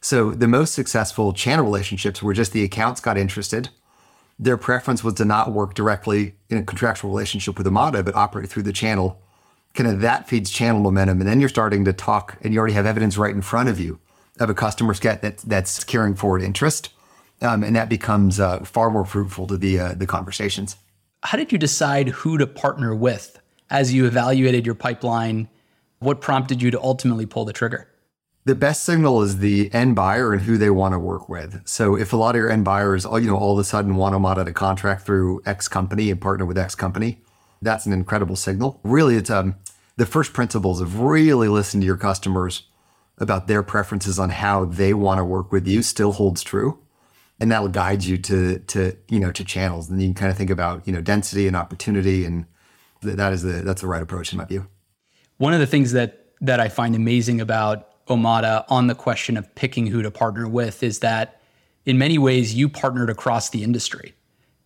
So 0.00 0.30
the 0.30 0.48
most 0.48 0.74
successful 0.74 1.32
channel 1.32 1.64
relationships 1.64 2.22
were 2.22 2.34
just 2.34 2.52
the 2.52 2.64
accounts 2.64 3.00
got 3.00 3.18
interested. 3.18 3.68
Their 4.38 4.56
preference 4.56 5.04
was 5.04 5.14
to 5.14 5.24
not 5.24 5.52
work 5.52 5.74
directly 5.74 6.34
in 6.48 6.58
a 6.58 6.64
contractual 6.64 7.10
relationship 7.10 7.58
with 7.58 7.66
Omada 7.66 8.04
but 8.04 8.14
operate 8.14 8.48
through 8.48 8.62
the 8.64 8.72
channel 8.72 9.20
kind 9.74 9.88
of 9.88 10.00
that 10.00 10.28
feeds 10.28 10.50
channel 10.50 10.80
momentum. 10.80 11.20
And 11.20 11.28
then 11.28 11.40
you're 11.40 11.48
starting 11.48 11.84
to 11.84 11.92
talk 11.92 12.36
and 12.42 12.52
you 12.52 12.58
already 12.58 12.74
have 12.74 12.86
evidence 12.86 13.16
right 13.16 13.34
in 13.34 13.42
front 13.42 13.68
of 13.68 13.78
you 13.78 14.00
of 14.38 14.50
a 14.50 14.54
customer 14.54 14.94
set 14.94 15.22
that, 15.22 15.38
that's 15.38 15.84
carrying 15.84 16.14
forward 16.14 16.42
interest. 16.42 16.90
Um, 17.42 17.62
and 17.62 17.74
that 17.76 17.88
becomes 17.88 18.38
uh, 18.38 18.60
far 18.60 18.90
more 18.90 19.04
fruitful 19.04 19.46
to 19.46 19.56
the, 19.56 19.78
uh, 19.78 19.94
the 19.94 20.06
conversations. 20.06 20.76
How 21.22 21.38
did 21.38 21.52
you 21.52 21.58
decide 21.58 22.08
who 22.08 22.38
to 22.38 22.46
partner 22.46 22.94
with 22.94 23.40
as 23.70 23.92
you 23.92 24.06
evaluated 24.06 24.66
your 24.66 24.74
pipeline? 24.74 25.48
What 26.00 26.20
prompted 26.20 26.62
you 26.62 26.70
to 26.70 26.80
ultimately 26.80 27.26
pull 27.26 27.44
the 27.44 27.52
trigger? 27.52 27.88
The 28.46 28.54
best 28.54 28.84
signal 28.84 29.20
is 29.22 29.38
the 29.38 29.72
end 29.72 29.94
buyer 29.94 30.32
and 30.32 30.42
who 30.42 30.56
they 30.56 30.70
want 30.70 30.92
to 30.92 30.98
work 30.98 31.28
with. 31.28 31.60
So 31.66 31.94
if 31.94 32.12
a 32.12 32.16
lot 32.16 32.34
of 32.34 32.38
your 32.38 32.50
end 32.50 32.64
buyers, 32.64 33.04
you 33.04 33.20
know, 33.20 33.36
all 33.36 33.52
of 33.52 33.58
a 33.58 33.64
sudden 33.64 33.96
want 33.96 34.14
to 34.14 34.52
contract 34.52 35.04
through 35.04 35.42
X 35.44 35.68
company 35.68 36.10
and 36.10 36.20
partner 36.20 36.46
with 36.46 36.56
X 36.56 36.74
company, 36.74 37.20
that's 37.60 37.84
an 37.84 37.92
incredible 37.92 38.36
signal. 38.36 38.80
Really, 38.82 39.16
it's 39.16 39.28
um, 39.28 39.56
the 39.96 40.06
first 40.06 40.32
principles 40.32 40.80
of 40.80 41.00
really 41.00 41.48
listening 41.48 41.82
to 41.82 41.86
your 41.86 41.98
customers 41.98 42.62
about 43.18 43.46
their 43.46 43.62
preferences 43.62 44.18
on 44.18 44.30
how 44.30 44.64
they 44.64 44.94
want 44.94 45.18
to 45.18 45.24
work 45.24 45.52
with 45.52 45.68
you 45.68 45.82
still 45.82 46.12
holds 46.12 46.42
true. 46.42 46.78
And 47.40 47.50
that'll 47.50 47.68
guide 47.68 48.04
you 48.04 48.18
to, 48.18 48.58
to, 48.58 48.96
you 49.08 49.18
know, 49.18 49.32
to 49.32 49.44
channels. 49.44 49.88
And 49.88 50.00
you 50.00 50.08
can 50.08 50.14
kind 50.14 50.30
of 50.30 50.36
think 50.36 50.50
about, 50.50 50.86
you 50.86 50.92
know, 50.92 51.00
density 51.00 51.46
and 51.46 51.56
opportunity. 51.56 52.26
And 52.26 52.44
that 53.02 53.32
is 53.32 53.42
the, 53.42 53.62
that's 53.64 53.80
the 53.80 53.86
right 53.86 54.02
approach 54.02 54.32
in 54.32 54.38
my 54.38 54.44
view. 54.44 54.66
One 55.38 55.54
of 55.54 55.60
the 55.60 55.66
things 55.66 55.92
that, 55.92 56.26
that 56.42 56.60
I 56.60 56.68
find 56.68 56.94
amazing 56.94 57.40
about 57.40 58.06
Omada 58.06 58.64
on 58.68 58.88
the 58.88 58.94
question 58.94 59.36
of 59.36 59.54
picking 59.54 59.86
who 59.86 60.02
to 60.02 60.10
partner 60.10 60.46
with 60.48 60.82
is 60.82 60.98
that 60.98 61.40
in 61.86 61.96
many 61.96 62.18
ways 62.18 62.54
you 62.54 62.68
partnered 62.68 63.08
across 63.08 63.50
the 63.50 63.62
industry. 63.62 64.14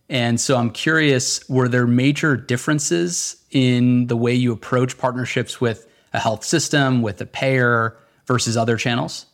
And 0.09 0.39
so 0.39 0.57
I'm 0.57 0.69
curious 0.69 1.47
were 1.49 1.67
there 1.67 1.87
major 1.87 2.35
differences 2.35 3.37
in 3.51 4.07
the 4.07 4.17
way 4.17 4.33
you 4.33 4.51
approach 4.51 4.97
partnerships 4.97 5.61
with 5.61 5.87
a 6.13 6.19
health 6.19 6.43
system, 6.43 7.01
with 7.01 7.21
a 7.21 7.25
payer 7.25 7.97
versus 8.27 8.57
other 8.57 8.77
channels? 8.77 9.25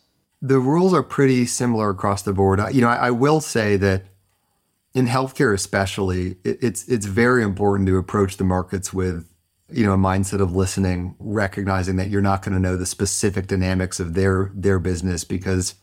The 0.42 0.58
rules 0.58 0.92
are 0.92 1.04
pretty 1.04 1.46
similar 1.46 1.88
across 1.90 2.22
the 2.22 2.32
board. 2.32 2.60
You 2.72 2.82
know, 2.82 2.88
I, 2.88 3.06
I 3.06 3.10
will 3.10 3.40
say 3.40 3.76
that 3.76 4.02
in 4.94 5.06
healthcare, 5.06 5.54
especially, 5.54 6.36
it, 6.44 6.58
it's 6.60 6.86
it's 6.88 7.06
very 7.06 7.42
important 7.42 7.86
to 7.88 7.96
approach 7.96 8.36
the 8.36 8.44
markets 8.44 8.92
with 8.92 9.32
you 9.70 9.86
know 9.86 9.94
a 9.94 9.98
mindset 9.98 10.40
of 10.40 10.54
listening, 10.54 11.14
recognizing 11.18 11.96
that 11.96 12.10
you're 12.10 12.20
not 12.20 12.42
going 12.42 12.54
to 12.54 12.60
know 12.60 12.76
the 12.76 12.86
specific 12.86 13.46
dynamics 13.46 14.00
of 14.00 14.14
their 14.14 14.50
their 14.54 14.78
business 14.78 15.24
because 15.24 15.76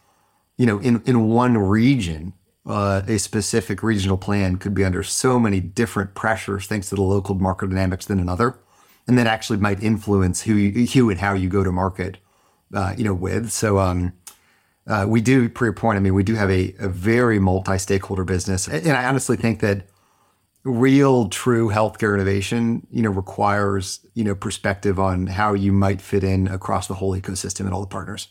you 0.58 0.66
know 0.66 0.80
in 0.80 1.02
in 1.06 1.30
one 1.30 1.58
region 1.58 2.34
uh, 2.66 3.02
a 3.08 3.18
specific 3.18 3.82
regional 3.82 4.18
plan 4.18 4.58
could 4.58 4.74
be 4.74 4.86
under 4.86 5.02
so 5.02 5.40
many 5.40 5.60
different 5.60 6.14
pressures 6.14 6.68
thanks 6.68 6.90
to 6.90 6.96
the 6.96 7.02
local 7.02 7.36
market 7.36 7.70
dynamics 7.70 8.06
than 8.06 8.20
another, 8.20 8.60
and 9.08 9.18
that 9.18 9.26
actually 9.26 9.58
might 9.58 9.82
influence 9.82 10.44
who 10.44 10.54
you, 10.54 10.86
who 10.86 11.10
and 11.10 11.20
how 11.20 11.34
you 11.34 11.50
go 11.50 11.64
to 11.64 11.72
market, 11.72 12.18
uh, 12.76 12.94
you 12.96 13.04
know, 13.04 13.14
with. 13.14 13.50
So 13.50 13.80
um, 13.80 14.14
uh, 14.90 15.06
we 15.08 15.22
do, 15.22 15.48
per 15.50 15.66
your 15.66 15.74
point, 15.74 15.98
I 15.98 16.00
mean, 16.00 16.16
we 16.16 16.24
do 16.24 16.36
have 16.36 16.50
a, 16.50 16.74
a 16.80 16.90
very 16.90 17.40
multi-stakeholder 17.40 18.24
business, 18.24 18.68
and 18.68 18.90
I 18.90 19.06
honestly 19.06 19.38
think 19.38 19.60
that 19.60 19.88
real, 20.64 21.30
true 21.30 21.70
healthcare 21.70 22.14
innovation, 22.14 22.86
you 22.92 23.02
know, 23.02 23.12
requires 23.12 24.00
you 24.16 24.24
know 24.24 24.36
perspective 24.36 25.00
on 25.00 25.28
how 25.28 25.54
you 25.54 25.72
might 25.72 26.02
fit 26.02 26.24
in 26.24 26.48
across 26.48 26.88
the 26.88 26.96
whole 26.96 27.16
ecosystem 27.16 27.62
and 27.62 27.74
all 27.74 27.82
the 27.82 27.88
partners. 27.88 28.30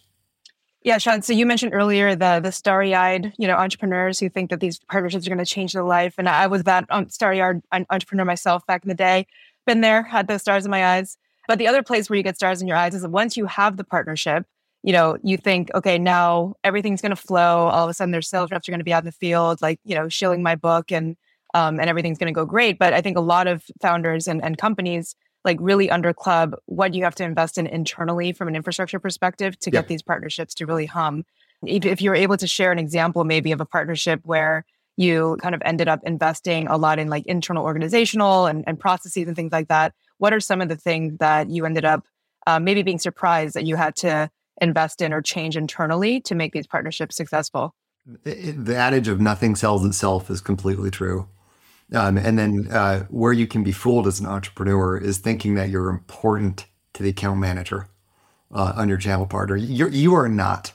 Yeah, 0.83 0.99
Sean. 0.99 1.23
So 1.23 1.33
you 1.33 1.47
mentioned 1.47 1.75
earlier 1.75 2.15
the 2.15 2.41
the 2.43 2.53
starry 2.53 2.95
eyed, 2.95 3.33
you 3.39 3.47
know, 3.47 3.55
entrepreneurs 3.55 4.19
who 4.19 4.29
think 4.29 4.51
that 4.51 4.61
these 4.61 4.79
partnerships 4.79 5.27
are 5.27 5.31
going 5.31 5.39
to 5.39 5.47
change 5.47 5.73
their 5.73 5.85
life, 5.85 6.15
and 6.19 6.29
I 6.29 6.49
was 6.49 6.65
that 6.65 6.87
um, 6.91 7.09
starry 7.09 7.41
eyed 7.41 7.63
entrepreneur 7.73 8.25
myself 8.25 8.67
back 8.67 8.83
in 8.83 8.89
the 8.89 8.95
day. 8.95 9.27
Been 9.65 9.81
there, 9.81 10.03
had 10.03 10.29
those 10.29 10.43
stars 10.43 10.65
in 10.65 10.71
my 10.71 10.97
eyes. 10.97 11.19
But 11.47 11.59
the 11.59 11.67
other 11.67 11.83
place 11.83 12.11
where 12.11 12.17
you 12.17 12.23
get 12.23 12.37
stars 12.37 12.61
in 12.61 12.69
your 12.69 12.77
eyes 12.77 12.95
is 12.95 13.07
once 13.07 13.37
you 13.37 13.47
have 13.47 13.79
the 13.79 13.85
partnership, 13.85 14.45
you 14.83 14.93
know, 14.93 15.19
you 15.23 15.37
think, 15.37 15.71
okay, 15.75 15.99
now 15.99 16.55
everything's 16.63 17.03
going 17.03 17.11
to 17.11 17.17
flow. 17.17 17.67
All 17.69 17.85
of 17.85 17.91
a 17.91 17.95
sudden, 17.95 18.13
their 18.13 18.23
sales 18.23 18.51
reps 18.51 18.69
are 18.69 18.73
going 18.73 18.81
to 18.81 18.85
be 18.85 18.93
out 18.93 19.03
in 19.03 19.07
the 19.07 19.13
field, 19.13 19.61
like 19.61 19.81
you 19.85 19.95
know, 19.95 20.09
shilling 20.09 20.43
my 20.43 20.55
book, 20.55 20.93
and 20.93 21.17
um, 21.55 21.81
and 21.81 21.89
everything's 21.89 22.19
going 22.19 22.33
to 22.33 22.39
go 22.39 22.45
great. 22.47 22.79
But 22.79 22.93
I 22.93 23.01
think 23.01 23.17
a 23.17 23.23
lot 23.23 23.47
of 23.47 23.65
founders 23.81 24.29
and, 24.29 24.43
and 24.45 24.57
companies 24.57 25.17
like 25.45 25.59
really 25.61 25.91
under 25.91 26.13
club 26.13 26.55
what 26.67 26.95
you 26.95 27.05
have 27.05 27.15
to 27.17 27.25
invest 27.25 27.59
in 27.59 27.67
internally 27.67 28.33
from 28.33 28.49
an 28.49 28.57
infrastructure 28.57 28.99
perspective 28.99 29.59
to 29.61 29.71
get 29.71 29.89
these 29.89 30.03
partnerships 30.03 30.55
to 30.55 30.67
really 30.67 30.87
hum. 30.87 31.25
if, 31.65 31.85
if 31.87 32.03
you're 32.03 32.15
able 32.15 32.37
to 32.37 32.47
share 32.47 32.73
an 32.73 32.79
example 32.79 33.25
maybe 33.25 33.53
of 33.53 33.61
a 33.61 33.65
partnership 33.65 34.21
where 34.25 34.65
you 34.97 35.39
kind 35.41 35.55
of 35.55 35.63
ended 35.65 35.87
up 35.87 36.01
investing 36.05 36.67
a 36.67 36.77
lot 36.77 36.99
in 36.99 37.09
like 37.09 37.25
internal 37.27 37.65
organizational 37.65 38.47
and, 38.47 38.65
and 38.67 38.81
processes 38.81 39.29
and 39.29 39.37
things 39.37 39.53
like 39.53 39.69
that 39.69 39.95
what 40.19 40.33
are 40.33 40.41
some 40.41 40.61
of 40.61 40.69
the 40.69 40.77
things 40.77 41.17
that 41.19 41.49
you 41.49 41.65
ended 41.65 41.85
up 41.85 42.05
uh, 42.47 42.59
maybe 42.59 42.83
being 42.83 42.99
surprised 42.99 43.55
that 43.55 43.65
you 43.65 43.77
had 43.77 43.95
to 43.95 44.29
invest 44.61 45.01
in 45.01 45.13
or 45.13 45.23
change 45.23 45.57
internally 45.57 46.21
to 46.21 46.35
make 46.35 46.53
these 46.53 46.67
partnerships 46.67 47.17
successful 47.17 47.75
the 48.25 48.75
adage 48.77 49.09
of 49.09 49.21
nothing 49.21 49.55
sells 49.55 49.85
itself 49.85 50.31
is 50.31 50.41
completely 50.41 50.91
true 50.91 51.29
um, 51.95 52.19
and 52.19 52.39
then 52.39 52.69
uh, 52.71 53.05
where 53.09 53.33
you 53.33 53.47
can 53.47 53.65
be 53.65 53.73
fooled 53.73 54.07
as 54.07 54.21
an 54.21 54.27
entrepreneur 54.27 54.97
is 54.97 55.19
thinking 55.19 55.55
that 55.55 55.71
you're 55.71 55.89
important 55.89 56.67
to 56.95 57.03
the 57.03 57.11
account 57.11 57.41
manager 57.41 57.89
uh, 58.53 58.73
on 58.77 58.89
your 58.89 58.99
channel 58.99 59.27
partner. 59.27 59.57
You're, 59.57 59.89
you 59.89 60.15
are 60.15 60.29
not. 60.29 60.73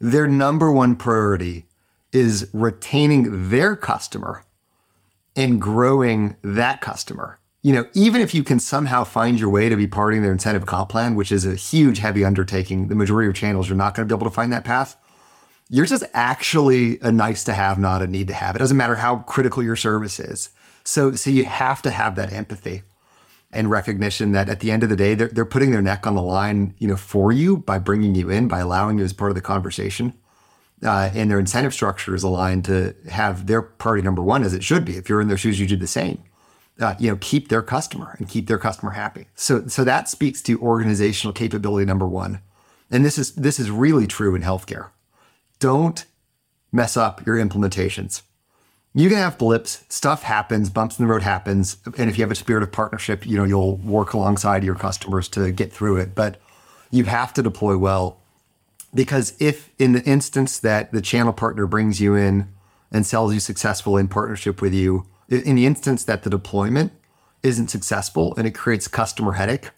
Their 0.00 0.26
number 0.26 0.72
one 0.72 0.96
priority 0.96 1.66
is 2.12 2.48
retaining 2.52 3.50
their 3.50 3.76
customer 3.76 4.44
and 5.34 5.60
growing 5.60 6.36
that 6.42 6.80
customer. 6.80 7.38
You 7.66 7.72
know, 7.72 7.88
even 7.94 8.20
if 8.20 8.32
you 8.32 8.44
can 8.44 8.60
somehow 8.60 9.02
find 9.02 9.40
your 9.40 9.50
way 9.50 9.68
to 9.68 9.76
be 9.76 9.88
part 9.88 10.14
of 10.14 10.22
their 10.22 10.30
incentive 10.30 10.66
comp 10.66 10.88
plan, 10.88 11.16
which 11.16 11.32
is 11.32 11.44
a 11.44 11.56
huge, 11.56 11.98
heavy 11.98 12.24
undertaking, 12.24 12.86
the 12.86 12.94
majority 12.94 13.28
of 13.28 13.34
channels 13.34 13.68
you're 13.68 13.76
not 13.76 13.96
going 13.96 14.06
to 14.06 14.14
be 14.14 14.16
able 14.16 14.30
to 14.30 14.32
find 14.32 14.52
that 14.52 14.62
path. 14.62 14.96
Yours 15.68 15.90
is 15.90 16.04
actually 16.14 17.00
a 17.00 17.10
nice 17.10 17.42
to 17.42 17.54
have, 17.54 17.76
not 17.76 18.02
a 18.02 18.06
need 18.06 18.28
to 18.28 18.34
have. 18.34 18.54
It 18.54 18.60
doesn't 18.60 18.76
matter 18.76 18.94
how 18.94 19.16
critical 19.16 19.64
your 19.64 19.74
service 19.74 20.20
is. 20.20 20.50
So, 20.84 21.16
so 21.16 21.28
you 21.28 21.44
have 21.44 21.82
to 21.82 21.90
have 21.90 22.14
that 22.14 22.32
empathy 22.32 22.84
and 23.50 23.68
recognition 23.68 24.30
that 24.30 24.48
at 24.48 24.60
the 24.60 24.70
end 24.70 24.84
of 24.84 24.88
the 24.88 24.94
day, 24.94 25.16
they're, 25.16 25.26
they're 25.26 25.44
putting 25.44 25.72
their 25.72 25.82
neck 25.82 26.06
on 26.06 26.14
the 26.14 26.22
line, 26.22 26.72
you 26.78 26.86
know, 26.86 26.94
for 26.94 27.32
you 27.32 27.56
by 27.56 27.80
bringing 27.80 28.14
you 28.14 28.30
in, 28.30 28.46
by 28.46 28.60
allowing 28.60 28.96
you 28.98 29.04
as 29.04 29.12
part 29.12 29.32
of 29.32 29.34
the 29.34 29.40
conversation. 29.40 30.14
Uh, 30.84 31.10
and 31.14 31.28
their 31.28 31.40
incentive 31.40 31.74
structure 31.74 32.14
is 32.14 32.22
aligned 32.22 32.64
to 32.66 32.94
have 33.10 33.48
their 33.48 33.60
priority 33.60 34.04
number 34.04 34.22
one, 34.22 34.44
as 34.44 34.54
it 34.54 34.62
should 34.62 34.84
be. 34.84 34.96
If 34.96 35.08
you're 35.08 35.20
in 35.20 35.26
their 35.26 35.36
shoes, 35.36 35.58
you 35.58 35.66
do 35.66 35.74
the 35.74 35.88
same. 35.88 36.22
Uh, 36.78 36.94
you 36.98 37.10
know, 37.10 37.16
keep 37.20 37.48
their 37.48 37.62
customer 37.62 38.16
and 38.18 38.28
keep 38.28 38.48
their 38.48 38.58
customer 38.58 38.90
happy. 38.90 39.28
So, 39.34 39.66
so 39.66 39.82
that 39.84 40.10
speaks 40.10 40.42
to 40.42 40.60
organizational 40.60 41.32
capability 41.32 41.86
number 41.86 42.06
one. 42.06 42.40
And 42.90 43.02
this 43.02 43.16
is 43.16 43.34
this 43.34 43.58
is 43.58 43.70
really 43.70 44.06
true 44.06 44.34
in 44.34 44.42
healthcare 44.42 44.90
don't 45.58 46.04
mess 46.72 46.96
up 46.96 47.24
your 47.26 47.36
implementations. 47.36 48.22
You 48.94 49.08
can 49.08 49.18
have 49.18 49.36
blips, 49.36 49.84
stuff 49.88 50.22
happens, 50.22 50.70
bumps 50.70 50.98
in 50.98 51.06
the 51.06 51.12
road 51.12 51.22
happens, 51.22 51.76
and 51.98 52.08
if 52.08 52.16
you 52.16 52.24
have 52.24 52.30
a 52.30 52.36
spirit 52.36 52.62
of 52.62 52.72
partnership, 52.72 53.26
you 53.26 53.36
know 53.36 53.44
you'll 53.44 53.76
work 53.76 54.14
alongside 54.14 54.64
your 54.64 54.74
customers 54.74 55.28
to 55.28 55.52
get 55.52 55.72
through 55.72 55.98
it. 55.98 56.14
But 56.14 56.40
you 56.90 57.04
have 57.04 57.34
to 57.34 57.42
deploy 57.42 57.76
well 57.76 58.20
because 58.94 59.34
if 59.38 59.70
in 59.78 59.92
the 59.92 60.02
instance 60.04 60.58
that 60.60 60.92
the 60.92 61.02
channel 61.02 61.32
partner 61.32 61.66
brings 61.66 62.00
you 62.00 62.14
in 62.14 62.48
and 62.90 63.04
sells 63.04 63.34
you 63.34 63.40
successful 63.40 63.96
in 63.96 64.08
partnership 64.08 64.62
with 64.62 64.72
you, 64.72 65.06
in 65.28 65.56
the 65.56 65.66
instance 65.66 66.04
that 66.04 66.22
the 66.22 66.30
deployment 66.30 66.92
isn't 67.42 67.68
successful 67.68 68.34
and 68.36 68.46
it 68.46 68.52
creates 68.52 68.88
customer 68.88 69.32
headache, 69.32 69.70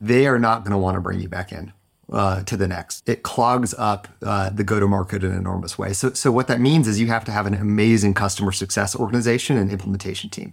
they 0.00 0.26
are 0.26 0.38
not 0.38 0.62
going 0.62 0.72
to 0.72 0.78
want 0.78 0.96
to 0.96 1.00
bring 1.00 1.20
you 1.20 1.28
back 1.28 1.52
in 1.52 1.72
uh, 2.12 2.42
to 2.44 2.56
the 2.56 2.68
next. 2.68 3.08
It 3.08 3.22
clogs 3.22 3.74
up 3.78 4.08
uh, 4.22 4.50
the 4.50 4.64
go 4.64 4.80
to 4.80 4.86
market 4.86 5.24
in 5.24 5.32
an 5.32 5.38
enormous 5.38 5.78
way. 5.78 5.92
So, 5.92 6.12
so 6.12 6.30
what 6.30 6.46
that 6.48 6.60
means 6.60 6.86
is 6.88 7.00
you 7.00 7.08
have 7.08 7.24
to 7.24 7.32
have 7.32 7.46
an 7.46 7.54
amazing 7.54 8.14
customer 8.14 8.52
success 8.52 8.94
organization 8.94 9.56
and 9.56 9.70
implementation 9.70 10.30
team, 10.30 10.52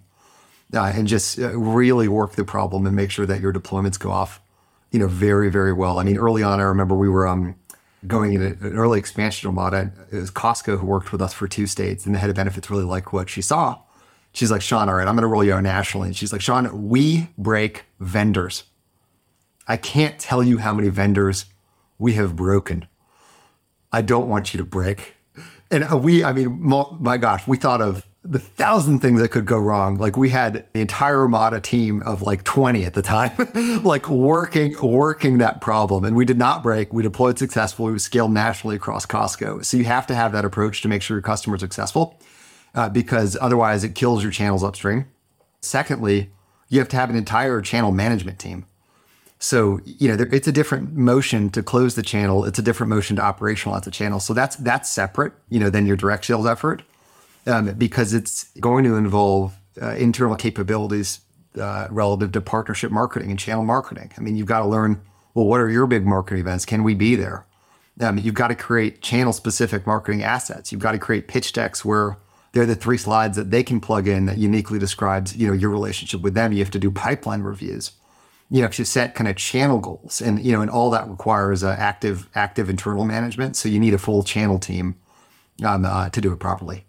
uh, 0.74 0.92
and 0.96 1.08
just 1.08 1.40
uh, 1.40 1.56
really 1.58 2.08
work 2.08 2.34
the 2.34 2.46
problem 2.46 2.86
and 2.86 2.96
make 2.96 3.12
sure 3.12 3.26
that 3.26 3.42
your 3.42 3.54
deployments 3.54 4.00
go 4.00 4.12
off, 4.12 4.42
you 4.92 5.00
know, 5.00 5.08
very 5.08 5.50
very 5.50 5.74
well. 5.74 6.00
I 6.00 6.04
mean, 6.04 6.18
early 6.18 6.44
on, 6.44 6.60
I 6.60 6.64
remember 6.64 6.96
we 6.96 7.10
were 7.10 7.28
um, 7.28 7.56
going 8.08 8.34
in 8.34 8.42
an 8.42 8.58
early 8.76 9.00
expansion 9.00 9.54
Omada. 9.54 9.92
It 10.12 10.18
was 10.18 10.32
Costco 10.32 10.80
who 10.80 10.88
worked 10.88 11.12
with 11.12 11.22
us 11.22 11.34
for 11.34 11.48
two 11.48 11.68
states, 11.68 12.06
and 12.06 12.16
the 12.16 12.20
head 12.20 12.30
of 12.30 12.36
benefits 12.36 12.70
really 12.70 12.84
liked 12.84 13.14
what 13.14 13.30
she 13.30 13.42
saw. 13.42 13.80
She's 14.34 14.52
like, 14.52 14.62
Sean, 14.62 14.90
all 14.90 14.96
right, 14.96 15.08
I'm 15.08 15.16
going 15.16 15.22
to 15.22 15.28
roll 15.28 15.44
you 15.44 15.54
out 15.54 15.64
nationally. 15.64 16.08
And 16.08 16.16
she's 16.18 16.32
like, 16.32 16.42
Sean, 16.42 16.90
we 16.90 17.30
break 17.38 17.86
vendors 18.00 18.64
I 19.68 19.78
can't 19.78 20.20
tell 20.20 20.44
you 20.44 20.58
how 20.58 20.74
many 20.74 20.90
vendors 20.90 21.46
we 21.98 22.14
have 22.14 22.36
broken. 22.36 22.88
I 23.92 24.02
don't 24.02 24.28
want 24.28 24.54
you 24.54 24.58
to 24.58 24.66
break. 24.66 25.16
And 25.72 25.86
uh, 25.92 25.98
we, 25.98 26.24
I 26.24 26.34
mean, 26.34 26.60
my 26.62 27.18
gosh, 27.18 27.48
we 27.48 27.58
thought 27.58 27.82
of 27.82 28.06
the 28.26 28.40
thousand 28.40 29.00
things 29.00 29.22
that 29.22 29.30
could 29.30 29.46
go 29.46 29.58
wrong. 29.58 29.98
Like 29.98 30.18
we 30.18 30.30
had 30.30 30.66
the 30.74 30.80
entire 30.80 31.18
Omada 31.18 31.62
team 31.62 32.02
of 32.04 32.22
like 32.22 32.44
20 32.44 32.86
at 32.86 32.94
the 32.94 33.02
time, 33.02 33.32
like 33.84 34.10
working, 34.10 34.76
working 34.82 35.38
that 35.40 35.62
problem. 35.62 36.04
And 36.06 36.16
we 36.16 36.26
did 36.26 36.38
not 36.38 36.64
break. 36.64 36.94
We 36.94 37.04
deployed 37.04 37.38
successfully. 37.40 37.94
We 37.94 38.00
scaled 38.00 38.32
nationally 38.32 38.76
across 38.76 39.06
Costco. 39.06 39.64
So 39.66 39.78
you 39.78 39.86
have 39.86 40.08
to 40.08 40.16
have 40.16 40.32
that 40.34 40.46
approach 40.46 40.82
to 40.82 40.88
make 40.88 41.02
sure 41.02 41.16
your 41.16 41.22
customer 41.22 41.56
is 41.56 41.62
successful 41.62 42.20
uh, 42.76 42.90
because 42.90 43.38
otherwise 43.40 43.84
it 43.84 43.96
kills 43.96 44.24
your 44.24 44.32
channels 44.32 44.64
upstream. 44.64 45.06
Secondly, 45.62 46.32
you 46.70 46.80
have 46.80 46.90
to 46.90 46.96
have 46.96 47.10
an 47.10 47.16
entire 47.16 47.62
channel 47.62 47.92
management 47.92 48.40
team. 48.40 48.66
So 49.40 49.82
you 49.84 50.08
know, 50.08 50.26
it's 50.32 50.48
a 50.48 50.52
different 50.54 50.94
motion 50.94 51.50
to 51.50 51.62
close 51.62 51.96
the 51.96 52.02
channel. 52.02 52.46
It's 52.46 52.60
a 52.60 52.62
different 52.62 52.90
motion 52.90 53.18
to 53.18 53.22
operationalize 53.22 53.84
the 53.84 53.92
channel. 53.92 54.20
So 54.20 54.34
that's 54.34 54.56
that's 54.56 54.90
separate, 54.90 55.34
you 55.50 55.60
know, 55.60 55.70
than 55.70 55.86
your 55.86 55.98
direct 55.98 56.26
sales 56.26 56.46
effort, 56.46 56.82
um, 57.46 57.74
because 57.74 58.14
it's 58.14 58.46
going 58.62 58.86
to 58.86 58.96
involve 58.96 59.54
uh, 59.82 59.96
internal 59.96 60.36
capabilities 60.36 61.20
uh, 61.60 61.88
relative 61.92 62.32
to 62.32 62.42
partnership 62.42 62.90
marketing 62.90 63.32
and 63.32 63.40
channel 63.40 63.66
marketing. 63.66 64.12
I 64.18 64.22
mean, 64.22 64.38
you've 64.38 64.48
got 64.48 64.60
to 64.60 64.68
learn. 64.68 65.02
Well, 65.34 65.46
what 65.46 65.60
are 65.60 65.70
your 65.70 65.88
big 65.88 66.06
marketing 66.06 66.40
events? 66.40 66.64
Can 66.64 66.84
we 66.84 66.94
be 66.94 67.16
there? 67.16 67.46
Um, 68.00 68.18
you've 68.18 68.36
got 68.36 68.48
to 68.48 68.56
create 68.56 69.02
channel 69.02 69.34
specific 69.34 69.86
marketing 69.86 70.24
assets. 70.24 70.72
You've 70.72 70.82
got 70.82 70.94
to 70.94 71.00
create 71.00 71.28
pitch 71.28 71.54
decks 71.54 71.84
where 71.84 72.18
they're 72.54 72.66
the 72.66 72.76
three 72.76 72.98
slides 72.98 73.36
that 73.36 73.52
they 73.52 73.64
can 73.64 73.82
plug 73.82 74.08
in 74.08 74.26
that 74.28 74.38
uniquely 74.38 74.80
describes 74.80 75.36
you 75.36 75.48
know 75.48 75.54
your 75.54 75.70
relationship 75.70 76.22
with 76.22 76.34
them. 76.34 76.54
You 76.54 76.60
have 76.60 76.72
to 76.72 76.80
do 76.80 76.92
pipeline 76.92 77.42
reviews 77.42 77.92
you 78.54 78.62
know, 78.62 78.68
to 78.68 78.86
set 78.86 79.16
kind 79.16 79.28
of 79.28 79.36
channel 79.36 79.80
goals 79.80 80.22
and, 80.22 80.40
you 80.40 80.52
know, 80.52 80.62
and 80.62 80.70
all 80.70 80.92
that 80.92 81.10
requires 81.10 81.64
uh, 81.64 81.76
active, 81.80 82.30
active 82.36 82.70
internal 82.70 83.04
management. 83.04 83.56
So 83.56 83.68
you 83.68 83.80
need 83.80 83.96
a 83.96 83.98
full 83.98 84.24
channel 84.24 84.60
team 84.60 84.96
um, 85.66 85.86
uh, 85.86 86.10
to 86.10 86.22
do 86.22 86.32
it 86.32 86.40
properly. 86.40 86.86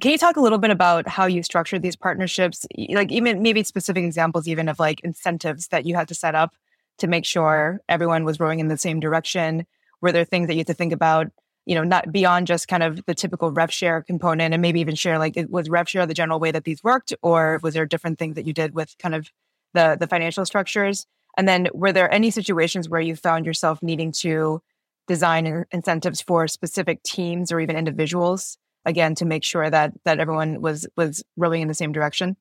Can 0.00 0.10
you 0.10 0.18
talk 0.18 0.36
a 0.36 0.40
little 0.40 0.58
bit 0.58 0.72
about 0.72 1.06
how 1.06 1.26
you 1.26 1.44
structured 1.44 1.82
these 1.82 1.94
partnerships? 1.94 2.66
Like 2.88 3.12
even 3.12 3.42
maybe 3.42 3.62
specific 3.62 4.02
examples 4.02 4.48
even 4.48 4.68
of 4.68 4.80
like 4.80 4.98
incentives 5.00 5.68
that 5.68 5.86
you 5.86 5.94
had 5.94 6.08
to 6.08 6.16
set 6.16 6.34
up 6.34 6.56
to 6.98 7.06
make 7.06 7.24
sure 7.24 7.80
everyone 7.88 8.24
was 8.24 8.40
rowing 8.40 8.58
in 8.58 8.66
the 8.66 8.76
same 8.76 8.98
direction? 8.98 9.66
Were 10.00 10.10
there 10.10 10.24
things 10.24 10.48
that 10.48 10.54
you 10.54 10.60
had 10.60 10.66
to 10.66 10.74
think 10.74 10.92
about, 10.92 11.28
you 11.66 11.74
know, 11.74 11.84
not 11.84 12.12
beyond 12.12 12.46
just 12.46 12.68
kind 12.68 12.82
of 12.82 13.04
the 13.06 13.14
typical 13.14 13.50
rev 13.50 13.72
share 13.72 14.02
component 14.02 14.52
and 14.52 14.60
maybe 14.60 14.80
even 14.80 14.94
share 14.94 15.18
like 15.18 15.34
was 15.48 15.68
rev 15.68 15.88
share 15.88 16.06
the 16.06 16.14
general 16.14 16.38
way 16.38 16.50
that 16.50 16.64
these 16.64 16.82
worked 16.84 17.14
or 17.22 17.58
was 17.62 17.74
there 17.74 17.86
different 17.86 18.18
things 18.18 18.34
that 18.34 18.46
you 18.46 18.52
did 18.52 18.74
with 18.74 18.96
kind 18.98 19.14
of 19.14 19.30
the 19.72 19.96
the 19.98 20.06
financial 20.06 20.44
structures? 20.44 21.06
And 21.36 21.48
then 21.48 21.68
were 21.72 21.92
there 21.92 22.12
any 22.12 22.30
situations 22.30 22.88
where 22.88 23.00
you 23.00 23.16
found 23.16 23.46
yourself 23.46 23.82
needing 23.82 24.12
to 24.12 24.62
design 25.06 25.64
incentives 25.72 26.20
for 26.20 26.48
specific 26.48 27.02
teams 27.02 27.50
or 27.50 27.60
even 27.60 27.76
individuals 27.76 28.56
again 28.84 29.14
to 29.16 29.24
make 29.24 29.44
sure 29.44 29.68
that 29.68 29.92
that 30.04 30.20
everyone 30.20 30.60
was 30.60 30.86
was 30.96 31.24
rowing 31.36 31.62
in 31.62 31.68
the 31.68 31.74
same 31.74 31.92
direction? 31.92 32.36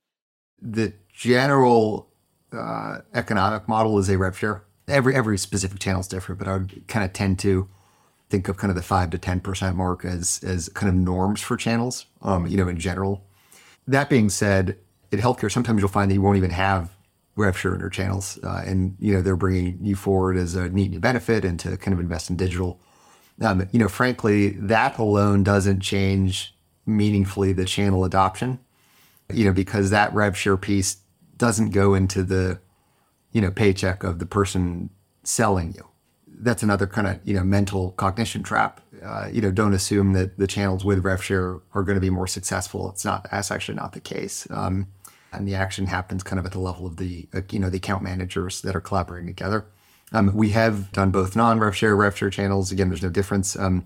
The 0.61 0.93
general 1.11 2.09
uh, 2.51 2.99
economic 3.13 3.67
model 3.67 3.97
is 3.99 4.09
a 4.09 4.17
rev 4.17 4.37
share. 4.37 4.63
Every 4.87 5.15
every 5.15 5.37
specific 5.37 5.79
channel 5.79 6.01
is 6.01 6.07
different, 6.07 6.39
but 6.39 6.47
I 6.47 6.53
would 6.53 6.87
kind 6.87 7.05
of 7.05 7.13
tend 7.13 7.39
to 7.39 7.69
think 8.33 8.47
of 8.47 8.57
kind 8.57 8.71
of 8.71 8.75
the 8.75 8.81
five 8.81 9.11
to 9.11 9.19
ten 9.19 9.39
percent 9.39 9.77
mark 9.77 10.03
as 10.03 10.43
as 10.43 10.67
kind 10.69 10.89
of 10.89 10.95
norms 10.95 11.39
for 11.39 11.55
channels. 11.55 12.07
Um, 12.23 12.47
you 12.47 12.57
know, 12.57 12.67
in 12.67 12.79
general. 12.79 13.23
That 13.87 14.09
being 14.09 14.29
said, 14.29 14.77
in 15.11 15.19
healthcare, 15.19 15.51
sometimes 15.51 15.81
you'll 15.81 15.89
find 15.89 16.09
that 16.09 16.15
you 16.15 16.21
won't 16.21 16.37
even 16.37 16.49
have 16.49 16.89
rev 17.35 17.55
share 17.55 17.73
in 17.73 17.79
their 17.79 17.89
channels, 17.89 18.39
uh, 18.43 18.63
and 18.65 18.95
you 18.99 19.13
know 19.13 19.21
they're 19.21 19.35
bringing 19.35 19.77
you 19.81 19.95
forward 19.95 20.35
as 20.35 20.55
a 20.55 20.67
neat 20.69 20.89
new 20.89 20.99
benefit 20.99 21.45
and 21.45 21.59
to 21.59 21.77
kind 21.77 21.93
of 21.93 21.99
invest 21.99 22.31
in 22.31 22.35
digital. 22.35 22.79
Um, 23.39 23.67
you 23.71 23.77
know, 23.77 23.87
frankly, 23.87 24.49
that 24.51 24.97
alone 24.97 25.43
doesn't 25.43 25.81
change 25.81 26.55
meaningfully 26.87 27.53
the 27.53 27.65
channel 27.65 28.03
adoption. 28.03 28.59
You 29.31 29.45
know, 29.45 29.53
because 29.53 29.91
that 29.91 30.11
rev 30.13 30.35
share 30.35 30.57
piece 30.57 30.97
doesn't 31.37 31.69
go 31.69 31.93
into 31.93 32.23
the 32.23 32.59
you 33.31 33.41
know 33.41 33.51
paycheck 33.51 34.03
of 34.03 34.17
the 34.17 34.25
person 34.25 34.89
selling 35.23 35.73
you. 35.73 35.92
That's 36.43 36.63
another 36.63 36.87
kind 36.87 37.07
of 37.07 37.19
you 37.23 37.33
know 37.33 37.43
mental 37.43 37.91
cognition 37.91 38.43
trap. 38.43 38.81
Uh, 39.03 39.27
you 39.31 39.41
know, 39.41 39.51
don't 39.51 39.73
assume 39.73 40.13
that 40.13 40.37
the 40.37 40.47
channels 40.47 40.85
with 40.85 41.03
rev 41.03 41.23
share 41.23 41.59
are 41.73 41.83
going 41.83 41.95
to 41.95 42.01
be 42.01 42.09
more 42.09 42.27
successful. 42.27 42.89
It's 42.89 43.03
not. 43.03 43.27
That's 43.31 43.51
actually 43.51 43.75
not 43.75 43.93
the 43.93 43.99
case. 43.99 44.47
Um, 44.49 44.87
and 45.33 45.47
the 45.47 45.55
action 45.55 45.87
happens 45.87 46.23
kind 46.23 46.39
of 46.39 46.45
at 46.45 46.51
the 46.51 46.59
level 46.59 46.85
of 46.85 46.97
the 46.97 47.27
uh, 47.33 47.41
you 47.51 47.59
know 47.59 47.69
the 47.69 47.77
account 47.77 48.03
managers 48.03 48.61
that 48.61 48.75
are 48.75 48.81
collaborating 48.81 49.27
together. 49.27 49.65
Um, 50.11 50.33
we 50.35 50.49
have 50.49 50.91
done 50.91 51.09
both 51.09 51.35
non-rev 51.35 51.75
share, 51.75 51.95
rev 51.95 52.15
share 52.15 52.29
channels. 52.29 52.71
Again, 52.71 52.89
there's 52.89 53.01
no 53.01 53.09
difference. 53.09 53.57
Um, 53.57 53.85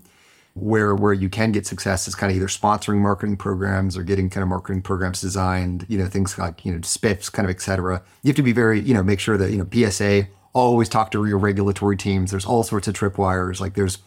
where 0.54 0.94
where 0.94 1.12
you 1.12 1.28
can 1.28 1.52
get 1.52 1.66
success 1.66 2.08
is 2.08 2.14
kind 2.14 2.30
of 2.30 2.36
either 2.36 2.48
sponsoring 2.48 2.98
marketing 2.98 3.36
programs 3.36 3.96
or 3.96 4.02
getting 4.02 4.28
kind 4.28 4.42
of 4.42 4.48
marketing 4.48 4.82
programs 4.82 5.20
designed. 5.20 5.86
You 5.88 5.98
know 5.98 6.06
things 6.06 6.38
like 6.38 6.64
you 6.64 6.72
know 6.72 6.78
spiffs, 6.80 7.30
kind 7.30 7.48
of 7.48 7.54
et 7.54 7.60
cetera. 7.60 8.02
You 8.22 8.28
have 8.28 8.36
to 8.36 8.42
be 8.42 8.52
very 8.52 8.80
you 8.80 8.94
know 8.94 9.02
make 9.02 9.20
sure 9.20 9.36
that 9.36 9.50
you 9.50 9.58
know 9.58 9.68
PSA 9.72 10.28
always 10.66 10.88
talk 10.88 11.10
to 11.12 11.24
your 11.24 11.38
regulatory 11.38 11.96
teams. 11.96 12.30
There's 12.30 12.44
all 12.44 12.62
sorts 12.62 12.88
of 12.88 12.94
tripwires. 12.94 13.60
Like 13.60 13.74
there's 13.74 13.98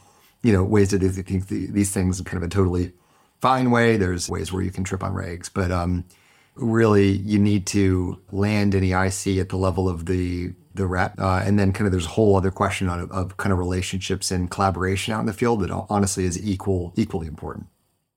you 0.43 0.51
know, 0.51 0.63
ways 0.63 0.89
to 0.89 0.99
do 0.99 1.09
these 1.09 1.91
things 1.91 2.19
in 2.19 2.25
kind 2.25 2.37
of 2.37 2.43
a 2.43 2.49
totally 2.49 2.93
fine 3.41 3.71
way. 3.71 3.97
There's 3.97 4.29
ways 4.29 4.51
where 4.51 4.63
you 4.63 4.71
can 4.71 4.83
trip 4.83 5.03
on 5.03 5.13
regs, 5.13 5.49
but 5.53 5.71
um, 5.71 6.03
really 6.55 7.11
you 7.11 7.37
need 7.37 7.67
to 7.67 8.19
land 8.31 8.73
any 8.73 8.91
IC 8.91 9.37
at 9.37 9.49
the 9.49 9.57
level 9.57 9.87
of 9.87 10.05
the 10.05 10.53
the 10.73 10.87
rep, 10.87 11.19
uh, 11.19 11.43
and 11.45 11.59
then 11.59 11.73
kind 11.73 11.85
of 11.85 11.91
there's 11.91 12.05
a 12.05 12.09
whole 12.09 12.37
other 12.37 12.49
question 12.49 12.87
on, 12.87 13.11
of 13.11 13.35
kind 13.35 13.51
of 13.51 13.59
relationships 13.59 14.31
and 14.31 14.49
collaboration 14.49 15.13
out 15.13 15.19
in 15.19 15.25
the 15.25 15.33
field 15.33 15.59
that 15.59 15.69
honestly 15.89 16.23
is 16.23 16.41
equal 16.41 16.93
equally 16.95 17.27
important. 17.27 17.67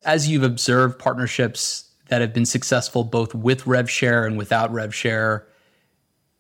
As 0.05 0.29
you've 0.29 0.45
observed 0.45 0.99
partnerships 0.99 1.91
that 2.09 2.21
have 2.21 2.33
been 2.33 2.47
successful 2.47 3.03
both 3.03 3.35
with 3.35 3.65
RevShare 3.65 4.25
and 4.25 4.39
without 4.39 4.73
RevShare, 4.73 5.43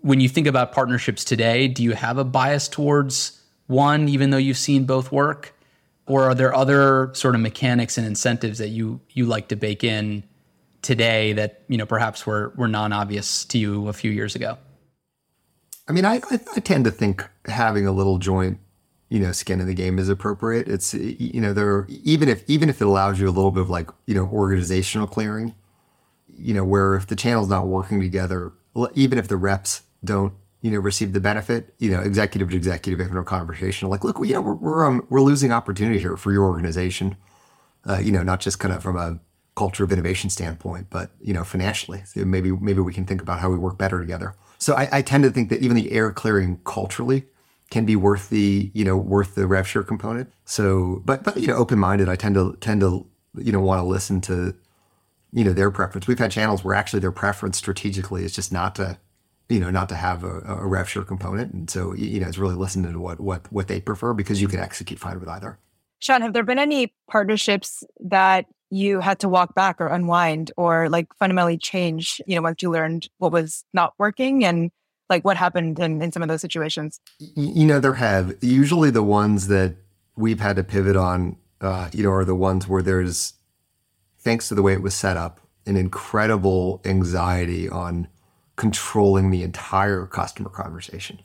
when 0.05 0.21
you 0.21 0.29
think 0.29 0.47
about 0.47 0.73
partnerships 0.73 1.25
today, 1.25 1.69
do 1.69 1.83
you 1.83 1.93
have 1.93 2.19
a 2.19 2.25
bias 2.25 2.69
towards 2.69 3.41
one, 3.67 4.09
even 4.09 4.31
though 4.31 4.37
you've 4.39 4.59
seen 4.59 4.85
both 4.85 5.11
work? 5.11 5.55
or 6.07 6.25
are 6.25 6.35
there 6.35 6.55
other 6.55 7.11
sort 7.15 7.35
of 7.35 7.41
mechanics 7.41 7.97
and 7.97 8.07
incentives 8.07 8.59
that 8.59 8.69
you 8.69 9.01
you 9.11 9.27
like 9.27 9.49
to 9.49 9.57
bake 9.57 9.85
in 9.85 10.25
today 10.83 11.33
that 11.33 11.63
you 11.69 11.79
know 11.79 11.87
perhaps 11.87 12.27
were 12.27 12.53
were 12.57 12.69
non-obvious 12.69 13.45
to 13.45 13.59
you 13.59 13.89
a 13.89 13.93
few 13.93 14.11
years 14.11 14.35
ago 14.35 14.59
i 15.89 15.93
mean 15.93 16.05
i 16.05 16.17
i, 16.31 16.41
I 16.55 16.61
tend 16.61 16.85
to 16.85 16.91
think 16.91 17.29
having 17.47 17.87
a 17.87 17.93
little 17.93 18.19
joint 18.19 18.59
you 19.09 19.21
know 19.21 19.33
skin 19.33 19.61
in 19.61 19.67
the 19.67 19.75
game 19.75 19.99
is 19.99 20.09
appropriate 20.09 20.69
it's 20.69 20.95
you 20.95 21.41
know 21.41 21.53
there 21.53 21.87
even 21.89 22.29
if 22.29 22.45
even 22.49 22.69
if 22.69 22.81
it 22.81 22.87
allows 22.87 23.19
you 23.19 23.27
a 23.27 23.33
little 23.33 23.51
bit 23.51 23.63
of 23.63 23.71
like 23.71 23.89
you 24.07 24.15
know 24.15 24.27
organizational 24.27 25.07
clearing 25.07 25.55
you 26.37 26.53
know 26.53 26.65
where 26.65 26.95
if 26.95 27.07
the 27.07 27.17
channel's 27.17 27.49
not 27.49 27.67
working 27.67 28.01
together 28.01 28.53
even 28.95 29.19
if 29.19 29.29
the 29.29 29.37
reps 29.37 29.83
don't 30.05 30.35
you 30.65 30.71
know, 30.71 30.79
receive 30.79 31.13
the 31.13 31.21
benefit, 31.21 31.75
you 31.79 31.91
know, 31.91 32.01
executive 32.01 32.49
to 32.49 32.57
executive 32.57 32.99
having 32.99 33.19
a 33.19 33.23
conversation 33.23 33.91
like, 33.91 34.03
look, 34.03 34.19
know, 34.33 34.41
we're 34.41 34.55
we're, 34.55 34.87
um, 34.87 35.07
we're 35.11 35.21
losing 35.21 35.53
opportunity 35.53 35.99
here 35.99 36.17
for 36.17 36.33
your 36.33 36.45
organization, 36.45 37.19
uh, 37.87 37.99
you 37.99 38.11
know, 38.11 38.23
not 38.23 38.41
just 38.41 38.59
kind 38.59 38.73
of 38.73 38.83
from 38.83 38.97
a 38.97 39.21
culture 39.57 39.85
of 39.85 39.93
innovation 39.93 40.31
standpoint, 40.31 40.87
but 40.89 41.11
you 41.21 41.35
know, 41.35 41.45
financially, 41.45 42.03
so 42.07 42.25
maybe 42.25 42.51
maybe 42.51 42.81
we 42.81 42.95
can 42.95 43.05
think 43.05 43.21
about 43.21 43.41
how 43.41 43.51
we 43.51 43.59
work 43.59 43.77
better 43.77 44.01
together. 44.01 44.35
So 44.57 44.75
I, 44.75 44.89
I 44.91 45.03
tend 45.03 45.25
to 45.25 45.31
think 45.31 45.51
that 45.51 45.61
even 45.61 45.77
the 45.77 45.93
air 45.93 46.11
clearing 46.11 46.59
culturally 46.65 47.27
can 47.71 47.85
be 47.85 47.95
worth 47.95 48.31
the 48.31 48.71
you 48.73 48.87
know 48.87 48.97
worth 48.97 49.35
the 49.35 49.47
rev 49.47 49.69
share 49.69 49.83
component. 49.83 50.33
So, 50.47 51.03
but 51.05 51.25
but 51.25 51.37
you 51.37 51.47
know, 51.47 51.57
open 51.57 51.79
minded, 51.79 52.09
I 52.09 52.17
tend 52.17 52.37
to 52.37 52.57
tend 52.61 52.81
to 52.81 53.07
you 53.37 53.53
know 53.53 53.61
want 53.61 53.81
to 53.81 53.85
listen 53.85 54.23
to 54.23 54.55
you 55.35 55.45
know 55.45 55.53
their 55.53 55.71
preference. 55.71 56.07
We've 56.07 56.19
had 56.19 56.31
channels 56.31 56.65
where 56.65 56.75
actually 56.75 57.01
their 57.01 57.13
preference 57.13 57.59
strategically 57.59 58.25
is 58.25 58.35
just 58.35 58.51
not 58.51 58.75
to 58.77 58.99
you 59.49 59.61
know, 59.61 59.71
not 59.71 59.89
to 59.91 59.95
have 59.95 60.25
a, 60.25 60.41
a 60.47 60.67
rev 60.67 60.89
share 60.89 61.03
component. 61.03 61.53
And 61.53 61.69
so, 61.69 61.93
you 61.95 62.21
know, 62.21 62.29
it's 62.29 62.39
really 62.39 62.55
listening 62.55 62.93
to 62.93 62.99
what, 62.99 63.21
what, 63.21 63.51
what 63.53 63.69
they 63.69 63.81
prefer 63.81 64.15
because 64.15 64.41
you 64.41 64.49
can 64.49 64.61
execute 64.61 64.99
fine 64.99 65.21
with 65.21 65.29
either. 65.29 65.59
Sean, 65.99 66.23
have 66.23 66.33
there 66.33 66.43
been 66.43 66.59
any 66.59 66.95
partnerships 67.11 67.85
that 68.01 68.47
you 68.71 69.01
had 69.01 69.19
to 69.21 69.29
walk 69.29 69.55
back 69.55 69.81
or 69.81 69.87
unwind 69.87 70.51
or 70.57 70.89
like 70.89 71.07
fundamentally 71.19 71.59
change, 71.59 72.21
you 72.27 72.35
know, 72.35 72.43
once 72.43 72.63
you 72.63 72.71
learned 72.71 73.09
what 73.19 73.33
was 73.33 73.65
not 73.73 73.95
working 73.99 74.45
and 74.45 74.71
like 75.09 75.25
what 75.25 75.37
happened 75.37 75.79
in, 75.79 76.03
in 76.03 76.11
some 76.11 76.23
of 76.23 76.29
those 76.29 76.41
situations? 76.41 77.01
You 77.19 77.67
know, 77.67 77.81
there 77.81 77.95
have 77.95 78.35
usually 78.43 78.91
the 78.91 79.03
ones 79.03 79.49
that 79.49 79.77
we've 80.17 80.41
had 80.41 80.57
to 80.57 80.65
pivot 80.65 80.97
on, 80.97 81.37
uh, 81.61 81.89
you 81.93 82.03
know, 82.03 82.11
are 82.11 82.25
the 82.25 82.35
ones 82.35 82.67
where 82.67 82.83
there's, 82.83 83.35
thanks 84.19 84.49
to 84.49 84.55
the 84.55 84.63
way 84.63 84.73
it 84.73 84.83
was 84.83 84.95
set 84.95 85.17
up, 85.17 85.41
an 85.67 85.77
incredible 85.77 86.81
anxiety 86.85 87.69
on 87.69 88.09
controlling 88.57 89.31
the 89.31 89.43
entire 89.43 90.07
customer 90.07 90.49
conversation. 90.49 91.21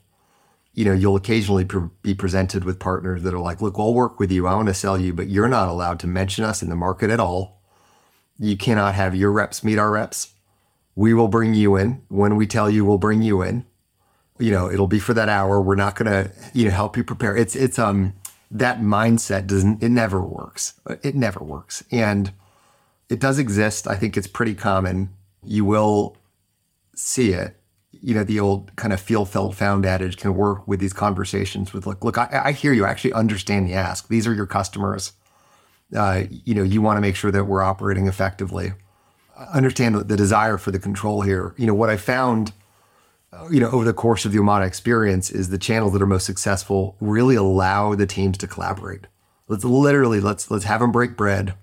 You 0.72 0.84
know, 0.84 0.92
you'll 0.92 1.16
occasionally 1.16 1.66
be 2.02 2.14
presented 2.14 2.64
with 2.64 2.78
partners 2.78 3.22
that 3.22 3.34
are 3.34 3.40
like, 3.40 3.60
look, 3.60 3.74
I'll 3.78 3.94
work 3.94 4.20
with 4.20 4.30
you. 4.30 4.46
I 4.46 4.54
want 4.54 4.68
to 4.68 4.74
sell 4.74 4.98
you, 4.98 5.12
but 5.12 5.28
you're 5.28 5.48
not 5.48 5.68
allowed 5.68 5.98
to 6.00 6.06
mention 6.06 6.44
us 6.44 6.62
in 6.62 6.68
the 6.68 6.76
market 6.76 7.10
at 7.10 7.20
all. 7.20 7.60
You 8.38 8.56
cannot 8.56 8.94
have 8.94 9.14
your 9.14 9.32
reps 9.32 9.64
meet 9.64 9.78
our 9.78 9.90
reps. 9.90 10.34
We 10.94 11.12
will 11.12 11.28
bring 11.28 11.54
you 11.54 11.76
in 11.76 12.02
when 12.08 12.36
we 12.36 12.46
tell 12.46 12.70
you 12.70 12.84
we'll 12.84 12.98
bring 12.98 13.22
you 13.22 13.42
in. 13.42 13.66
You 14.38 14.52
know, 14.52 14.70
it'll 14.70 14.86
be 14.86 14.98
for 14.98 15.12
that 15.14 15.28
hour. 15.28 15.60
We're 15.60 15.74
not 15.74 15.96
going 15.96 16.10
to, 16.10 16.32
you 16.54 16.64
know, 16.64 16.70
help 16.70 16.96
you 16.96 17.04
prepare. 17.04 17.36
It's, 17.36 17.54
it's, 17.54 17.78
um, 17.78 18.14
that 18.50 18.80
mindset 18.80 19.46
doesn't, 19.46 19.82
it 19.82 19.90
never 19.90 20.20
works. 20.20 20.80
It 21.02 21.14
never 21.14 21.44
works. 21.44 21.84
And 21.90 22.32
it 23.08 23.20
does 23.20 23.38
exist. 23.38 23.86
I 23.86 23.96
think 23.96 24.16
it's 24.16 24.26
pretty 24.26 24.54
common. 24.54 25.10
You 25.44 25.64
will 25.64 26.16
see 27.00 27.32
it, 27.32 27.56
you 27.92 28.14
know, 28.14 28.24
the 28.24 28.38
old 28.38 28.74
kind 28.76 28.92
of 28.92 29.00
feel, 29.00 29.24
felt, 29.24 29.54
found 29.54 29.84
adage 29.84 30.16
can 30.16 30.34
work 30.34 30.66
with 30.68 30.80
these 30.80 30.92
conversations 30.92 31.72
with 31.72 31.86
look, 31.86 32.04
look, 32.04 32.18
I, 32.18 32.42
I 32.46 32.52
hear 32.52 32.72
you. 32.72 32.84
I 32.84 32.90
actually 32.90 33.14
understand 33.14 33.68
the 33.68 33.74
ask. 33.74 34.08
These 34.08 34.26
are 34.26 34.34
your 34.34 34.46
customers. 34.46 35.12
Uh, 35.96 36.24
you 36.30 36.54
know, 36.54 36.62
you 36.62 36.80
want 36.80 36.96
to 36.96 37.00
make 37.00 37.16
sure 37.16 37.32
that 37.32 37.44
we're 37.44 37.62
operating 37.62 38.06
effectively. 38.06 38.72
understand 39.52 39.94
the, 39.94 40.04
the 40.04 40.16
desire 40.16 40.58
for 40.58 40.70
the 40.70 40.78
control 40.78 41.22
here. 41.22 41.54
You 41.56 41.66
know, 41.66 41.74
what 41.74 41.90
I 41.90 41.96
found, 41.96 42.52
uh, 43.32 43.48
you 43.50 43.60
know, 43.60 43.70
over 43.70 43.84
the 43.84 43.92
course 43.92 44.24
of 44.24 44.32
the 44.32 44.38
Omada 44.38 44.66
experience 44.66 45.30
is 45.30 45.48
the 45.48 45.58
channels 45.58 45.92
that 45.92 46.02
are 46.02 46.06
most 46.06 46.26
successful 46.26 46.96
really 47.00 47.36
allow 47.36 47.94
the 47.94 48.06
teams 48.06 48.38
to 48.38 48.46
collaborate. 48.46 49.06
Let's 49.48 49.64
literally 49.64 50.20
let's 50.20 50.50
let's 50.50 50.64
have 50.64 50.80
them 50.80 50.92
break 50.92 51.16
bread, 51.16 51.54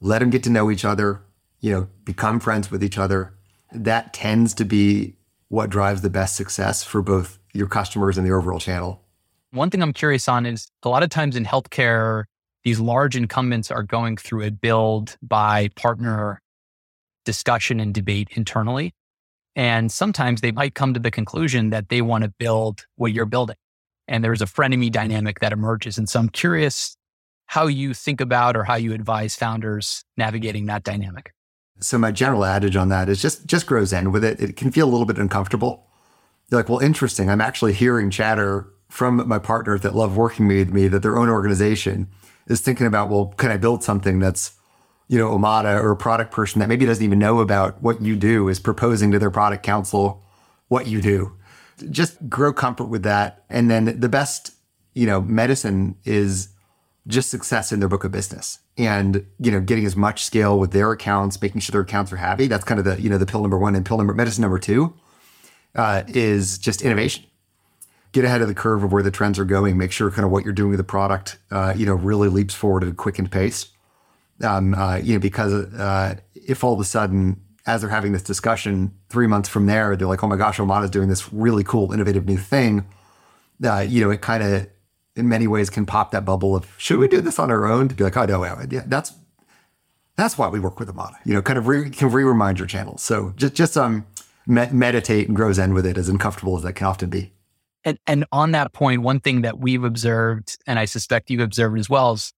let 0.00 0.20
them 0.20 0.30
get 0.30 0.44
to 0.44 0.50
know 0.50 0.70
each 0.70 0.84
other, 0.84 1.22
you 1.60 1.72
know, 1.72 1.88
become 2.04 2.38
friends 2.38 2.70
with 2.70 2.84
each 2.84 2.98
other, 2.98 3.34
that 3.74 4.12
tends 4.12 4.54
to 4.54 4.64
be 4.64 5.16
what 5.48 5.70
drives 5.70 6.00
the 6.00 6.10
best 6.10 6.36
success 6.36 6.82
for 6.82 7.02
both 7.02 7.38
your 7.52 7.66
customers 7.66 8.16
and 8.16 8.26
the 8.26 8.32
overall 8.32 8.58
channel. 8.58 9.02
One 9.50 9.68
thing 9.68 9.82
I'm 9.82 9.92
curious 9.92 10.28
on 10.28 10.46
is 10.46 10.68
a 10.82 10.88
lot 10.88 11.02
of 11.02 11.10
times 11.10 11.36
in 11.36 11.44
healthcare, 11.44 12.24
these 12.64 12.80
large 12.80 13.16
incumbents 13.16 13.70
are 13.70 13.82
going 13.82 14.16
through 14.16 14.44
a 14.44 14.50
build 14.50 15.16
by 15.20 15.68
partner 15.76 16.40
discussion 17.24 17.80
and 17.80 17.92
debate 17.92 18.28
internally. 18.32 18.94
And 19.54 19.92
sometimes 19.92 20.40
they 20.40 20.52
might 20.52 20.74
come 20.74 20.94
to 20.94 21.00
the 21.00 21.10
conclusion 21.10 21.70
that 21.70 21.90
they 21.90 22.00
want 22.00 22.24
to 22.24 22.32
build 22.38 22.86
what 22.96 23.12
you're 23.12 23.26
building. 23.26 23.56
And 24.08 24.24
there's 24.24 24.40
a 24.40 24.46
frenemy 24.46 24.90
dynamic 24.90 25.40
that 25.40 25.52
emerges. 25.52 25.98
And 25.98 26.08
so 26.08 26.20
I'm 26.20 26.28
curious 26.30 26.96
how 27.46 27.66
you 27.66 27.92
think 27.92 28.20
about 28.20 28.56
or 28.56 28.64
how 28.64 28.76
you 28.76 28.94
advise 28.94 29.36
founders 29.36 30.04
navigating 30.16 30.66
that 30.66 30.84
dynamic. 30.84 31.34
So 31.82 31.98
my 31.98 32.12
general 32.12 32.44
adage 32.44 32.76
on 32.76 32.88
that 32.90 33.08
is 33.08 33.20
just 33.20 33.46
just 33.46 33.66
grow 33.66 33.84
zen 33.84 34.12
with 34.12 34.24
it. 34.24 34.40
It 34.40 34.56
can 34.56 34.70
feel 34.70 34.88
a 34.88 34.90
little 34.90 35.06
bit 35.06 35.18
uncomfortable. 35.18 35.88
You're 36.48 36.60
like, 36.60 36.68
well, 36.68 36.78
interesting. 36.78 37.28
I'm 37.28 37.40
actually 37.40 37.72
hearing 37.72 38.10
chatter 38.10 38.68
from 38.88 39.26
my 39.26 39.38
partners 39.38 39.80
that 39.80 39.94
love 39.94 40.16
working 40.16 40.46
with 40.46 40.70
me 40.70 40.86
that 40.86 41.02
their 41.02 41.18
own 41.18 41.28
organization 41.28 42.08
is 42.46 42.60
thinking 42.60 42.86
about, 42.86 43.08
well, 43.08 43.34
can 43.36 43.50
I 43.50 43.56
build 43.56 43.82
something 43.82 44.18
that's, 44.18 44.52
you 45.08 45.18
know, 45.18 45.30
Omada 45.30 45.82
or 45.82 45.90
a 45.90 45.96
product 45.96 46.30
person 46.30 46.60
that 46.60 46.68
maybe 46.68 46.84
doesn't 46.84 47.04
even 47.04 47.18
know 47.18 47.40
about 47.40 47.82
what 47.82 48.02
you 48.02 48.16
do 48.16 48.48
is 48.48 48.60
proposing 48.60 49.10
to 49.12 49.18
their 49.18 49.30
product 49.30 49.62
council 49.62 50.22
what 50.68 50.86
you 50.86 51.00
do. 51.00 51.36
Just 51.90 52.28
grow 52.28 52.52
comfort 52.52 52.86
with 52.86 53.02
that. 53.02 53.44
And 53.48 53.70
then 53.70 53.98
the 53.98 54.08
best, 54.08 54.52
you 54.94 55.06
know, 55.06 55.20
medicine 55.20 55.96
is 56.04 56.48
just 57.06 57.30
success 57.30 57.72
in 57.72 57.80
their 57.80 57.88
book 57.88 58.04
of 58.04 58.12
business. 58.12 58.60
And 58.78 59.26
you 59.38 59.50
know 59.50 59.60
getting 59.60 59.84
as 59.84 59.96
much 59.96 60.24
scale 60.24 60.58
with 60.58 60.72
their 60.72 60.92
accounts 60.92 61.40
making 61.40 61.60
sure 61.60 61.72
their 61.72 61.82
accounts 61.82 62.12
are 62.12 62.16
happy 62.16 62.46
that's 62.46 62.64
kind 62.64 62.78
of 62.78 62.86
the 62.86 63.00
you 63.00 63.10
know 63.10 63.18
the 63.18 63.26
pill 63.26 63.42
number 63.42 63.58
one 63.58 63.74
and 63.74 63.84
pill 63.84 63.98
number 63.98 64.14
medicine 64.14 64.42
number 64.42 64.58
two 64.58 64.94
uh, 65.74 66.04
is 66.08 66.58
just 66.58 66.82
innovation. 66.82 67.24
Get 68.12 68.24
ahead 68.24 68.42
of 68.42 68.48
the 68.48 68.54
curve 68.54 68.84
of 68.84 68.92
where 68.92 69.02
the 69.02 69.10
trends 69.10 69.38
are 69.38 69.44
going. 69.44 69.78
Make 69.78 69.90
sure 69.90 70.10
kind 70.10 70.24
of 70.24 70.30
what 70.30 70.44
you're 70.44 70.52
doing 70.52 70.70
with 70.70 70.78
the 70.78 70.84
product 70.84 71.38
uh, 71.50 71.74
you 71.76 71.86
know 71.86 71.94
really 71.94 72.28
leaps 72.28 72.54
forward 72.54 72.84
at 72.84 72.90
a 72.90 72.94
quickened 72.94 73.30
pace. 73.30 73.68
Um, 74.42 74.74
uh, 74.74 74.96
you 74.96 75.14
know 75.14 75.20
because 75.20 75.52
uh, 75.52 76.16
if 76.34 76.64
all 76.64 76.74
of 76.74 76.80
a 76.80 76.84
sudden 76.84 77.40
as 77.66 77.80
they're 77.80 77.90
having 77.90 78.12
this 78.12 78.22
discussion 78.22 78.92
three 79.08 79.26
months 79.26 79.48
from 79.48 79.66
there 79.66 79.94
they're 79.94 80.08
like 80.08 80.24
oh 80.24 80.26
my 80.26 80.36
gosh 80.36 80.58
Omada's 80.58 80.90
doing 80.90 81.08
this 81.08 81.32
really 81.32 81.62
cool 81.62 81.92
innovative 81.92 82.26
new 82.26 82.36
thing 82.36 82.84
uh, 83.64 83.78
you 83.78 84.00
know 84.02 84.10
it 84.10 84.20
kind 84.20 84.42
of 84.42 84.66
in 85.16 85.28
many 85.28 85.46
ways 85.46 85.70
can 85.70 85.86
pop 85.86 86.10
that 86.12 86.24
bubble 86.24 86.56
of 86.56 86.66
should 86.78 86.98
we 86.98 87.08
do 87.08 87.20
this 87.20 87.38
on 87.38 87.50
our 87.50 87.66
own 87.66 87.88
to 87.88 87.94
be 87.94 88.04
like, 88.04 88.16
oh 88.16 88.24
no, 88.24 88.44
yeah, 88.70 88.82
that's 88.86 89.12
that's 90.16 90.36
why 90.36 90.48
we 90.48 90.60
work 90.60 90.78
with 90.78 90.88
Omada. 90.88 91.16
You 91.24 91.34
know, 91.34 91.42
kind 91.42 91.58
of 91.58 91.66
re, 91.66 91.90
can 91.90 92.10
re-remind 92.10 92.58
your 92.58 92.68
channel. 92.68 92.98
So 92.98 93.32
just 93.36 93.54
just 93.54 93.76
um 93.76 94.06
me- 94.46 94.70
meditate 94.72 95.28
and 95.28 95.36
grow 95.36 95.52
zen 95.52 95.74
with 95.74 95.86
it, 95.86 95.98
as 95.98 96.08
uncomfortable 96.08 96.56
as 96.56 96.62
that 96.62 96.74
can 96.74 96.86
often 96.86 97.10
be. 97.10 97.32
And 97.84 97.98
and 98.06 98.24
on 98.32 98.52
that 98.52 98.72
point, 98.72 99.02
one 99.02 99.20
thing 99.20 99.42
that 99.42 99.58
we've 99.58 99.84
observed, 99.84 100.56
and 100.66 100.78
I 100.78 100.84
suspect 100.84 101.30
you've 101.30 101.40
observed 101.40 101.78
as 101.78 101.90
well, 101.90 102.12
is 102.12 102.32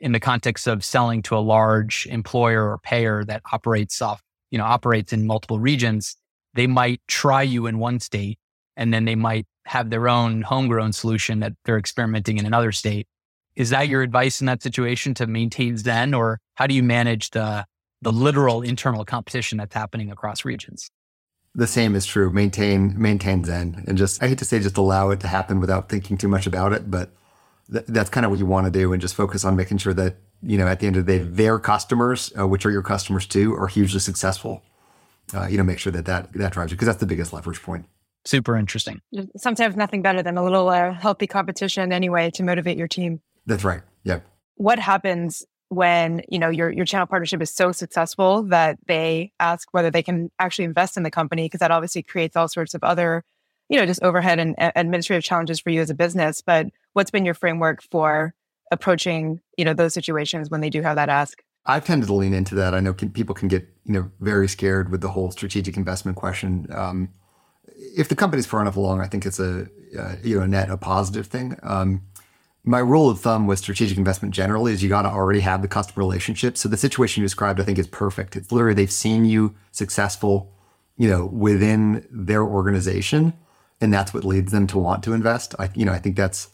in 0.00 0.12
the 0.12 0.20
context 0.20 0.66
of 0.66 0.84
selling 0.84 1.22
to 1.22 1.36
a 1.36 1.38
large 1.38 2.06
employer 2.10 2.70
or 2.70 2.78
payer 2.78 3.24
that 3.24 3.42
operates 3.52 4.02
off, 4.02 4.22
you 4.50 4.58
know, 4.58 4.64
operates 4.64 5.12
in 5.12 5.26
multiple 5.26 5.60
regions, 5.60 6.16
they 6.54 6.66
might 6.66 7.00
try 7.06 7.42
you 7.42 7.66
in 7.66 7.78
one 7.78 8.00
state 8.00 8.38
and 8.76 8.92
then 8.92 9.04
they 9.04 9.14
might 9.14 9.46
have 9.66 9.90
their 9.90 10.08
own 10.08 10.42
homegrown 10.42 10.92
solution 10.92 11.40
that 11.40 11.52
they're 11.64 11.78
experimenting 11.78 12.38
in 12.38 12.46
another 12.46 12.72
state. 12.72 13.06
Is 13.54 13.70
that 13.70 13.88
your 13.88 14.02
advice 14.02 14.40
in 14.40 14.46
that 14.46 14.62
situation 14.62 15.14
to 15.14 15.26
maintain 15.26 15.76
Zen, 15.76 16.14
or 16.14 16.38
how 16.54 16.66
do 16.66 16.74
you 16.74 16.82
manage 16.82 17.30
the 17.30 17.66
the 18.00 18.12
literal 18.12 18.62
internal 18.62 19.04
competition 19.04 19.58
that's 19.58 19.74
happening 19.74 20.10
across 20.10 20.44
regions? 20.44 20.90
The 21.54 21.66
same 21.66 21.94
is 21.94 22.06
true. 22.06 22.30
Maintain 22.30 23.00
maintain 23.00 23.44
Zen, 23.44 23.84
and 23.86 23.98
just 23.98 24.22
I 24.22 24.28
hate 24.28 24.38
to 24.38 24.44
say 24.44 24.58
just 24.58 24.78
allow 24.78 25.10
it 25.10 25.20
to 25.20 25.28
happen 25.28 25.60
without 25.60 25.88
thinking 25.88 26.16
too 26.16 26.28
much 26.28 26.46
about 26.46 26.72
it, 26.72 26.90
but 26.90 27.10
th- 27.70 27.84
that's 27.88 28.10
kind 28.10 28.24
of 28.24 28.30
what 28.30 28.38
you 28.38 28.46
want 28.46 28.66
to 28.66 28.70
do 28.70 28.92
and 28.92 29.00
just 29.00 29.14
focus 29.14 29.44
on 29.44 29.56
making 29.56 29.78
sure 29.78 29.94
that, 29.94 30.16
you 30.42 30.58
know, 30.58 30.66
at 30.66 30.80
the 30.80 30.86
end 30.86 30.96
of 30.96 31.06
the 31.06 31.18
day, 31.18 31.24
their 31.24 31.58
customers, 31.58 32.32
uh, 32.38 32.46
which 32.46 32.66
are 32.66 32.70
your 32.70 32.82
customers 32.82 33.26
too, 33.26 33.54
are 33.54 33.66
hugely 33.66 34.00
successful. 34.00 34.62
Uh, 35.34 35.46
you 35.46 35.56
know, 35.56 35.62
make 35.62 35.78
sure 35.78 35.92
that 35.92 36.04
that, 36.04 36.32
that 36.34 36.52
drives 36.52 36.70
you 36.70 36.76
because 36.76 36.86
that's 36.86 37.00
the 37.00 37.06
biggest 37.06 37.32
leverage 37.32 37.62
point. 37.62 37.86
Super 38.24 38.56
interesting. 38.56 39.00
Sometimes 39.36 39.76
nothing 39.76 40.02
better 40.02 40.22
than 40.22 40.36
a 40.36 40.44
little 40.44 40.68
uh, 40.68 40.92
healthy 40.92 41.26
competition 41.26 41.92
anyway 41.92 42.30
to 42.32 42.42
motivate 42.42 42.76
your 42.76 42.88
team. 42.88 43.20
That's 43.46 43.64
right. 43.64 43.82
Yeah. 44.04 44.20
What 44.56 44.78
happens 44.78 45.44
when 45.72 46.22
you 46.28 46.38
know 46.38 46.50
your 46.50 46.70
your 46.70 46.84
channel 46.84 47.06
partnership 47.06 47.40
is 47.40 47.50
so 47.50 47.72
successful 47.72 48.42
that 48.42 48.78
they 48.86 49.32
ask 49.40 49.68
whether 49.72 49.90
they 49.90 50.02
can 50.02 50.30
actually 50.38 50.66
invest 50.66 50.98
in 50.98 51.02
the 51.02 51.10
company 51.10 51.46
because 51.46 51.60
that 51.60 51.70
obviously 51.70 52.02
creates 52.02 52.36
all 52.36 52.46
sorts 52.46 52.74
of 52.74 52.84
other 52.84 53.24
you 53.70 53.78
know 53.78 53.86
just 53.86 54.02
overhead 54.02 54.38
and 54.38 54.54
administrative 54.58 55.24
challenges 55.24 55.58
for 55.58 55.70
you 55.70 55.80
as 55.80 55.88
a 55.88 55.94
business 55.94 56.42
but 56.42 56.66
what's 56.92 57.10
been 57.10 57.24
your 57.24 57.32
framework 57.32 57.82
for 57.90 58.34
approaching 58.70 59.40
you 59.56 59.64
know 59.64 59.72
those 59.72 59.94
situations 59.94 60.50
when 60.50 60.60
they 60.60 60.68
do 60.68 60.82
have 60.82 60.96
that 60.96 61.08
ask 61.08 61.42
I've 61.64 61.84
tended 61.84 62.08
to 62.08 62.14
lean 62.14 62.34
into 62.34 62.56
that. 62.56 62.74
I 62.74 62.80
know 62.80 62.92
can, 62.92 63.10
people 63.10 63.34
can 63.34 63.48
get 63.48 63.66
you 63.84 63.92
know 63.92 64.10
very 64.20 64.48
scared 64.48 64.90
with 64.90 65.00
the 65.00 65.08
whole 65.08 65.30
strategic 65.30 65.76
investment 65.76 66.16
question. 66.16 66.66
Um, 66.70 67.08
if 67.66 68.08
the 68.08 68.16
company's 68.16 68.46
far 68.46 68.60
enough 68.60 68.76
along, 68.76 69.00
I 69.00 69.06
think 69.06 69.26
it's 69.26 69.40
a 69.40 69.68
uh, 69.98 70.16
you 70.22 70.38
know 70.38 70.46
net 70.46 70.70
a 70.70 70.76
positive 70.76 71.26
thing. 71.26 71.56
Um, 71.62 72.02
my 72.64 72.78
rule 72.78 73.10
of 73.10 73.20
thumb 73.20 73.46
with 73.46 73.58
strategic 73.58 73.98
investment 73.98 74.32
generally 74.32 74.72
is 74.72 74.82
you 74.82 74.88
got 74.88 75.02
to 75.02 75.08
already 75.08 75.40
have 75.40 75.62
the 75.62 75.68
customer 75.68 76.04
relationship. 76.04 76.56
So 76.56 76.68
the 76.68 76.76
situation 76.76 77.20
you 77.20 77.24
described, 77.24 77.60
I 77.60 77.64
think, 77.64 77.78
is 77.78 77.88
perfect. 77.88 78.36
It's 78.36 78.52
literally 78.52 78.74
they've 78.74 78.90
seen 78.90 79.24
you 79.24 79.54
successful, 79.72 80.52
you 80.96 81.08
know, 81.08 81.26
within 81.26 82.06
their 82.10 82.44
organization, 82.44 83.32
and 83.80 83.92
that's 83.92 84.14
what 84.14 84.24
leads 84.24 84.52
them 84.52 84.68
to 84.68 84.78
want 84.78 85.02
to 85.04 85.12
invest. 85.12 85.54
I, 85.58 85.70
you 85.74 85.84
know, 85.84 85.92
I 85.92 85.98
think 85.98 86.16
that's 86.16 86.51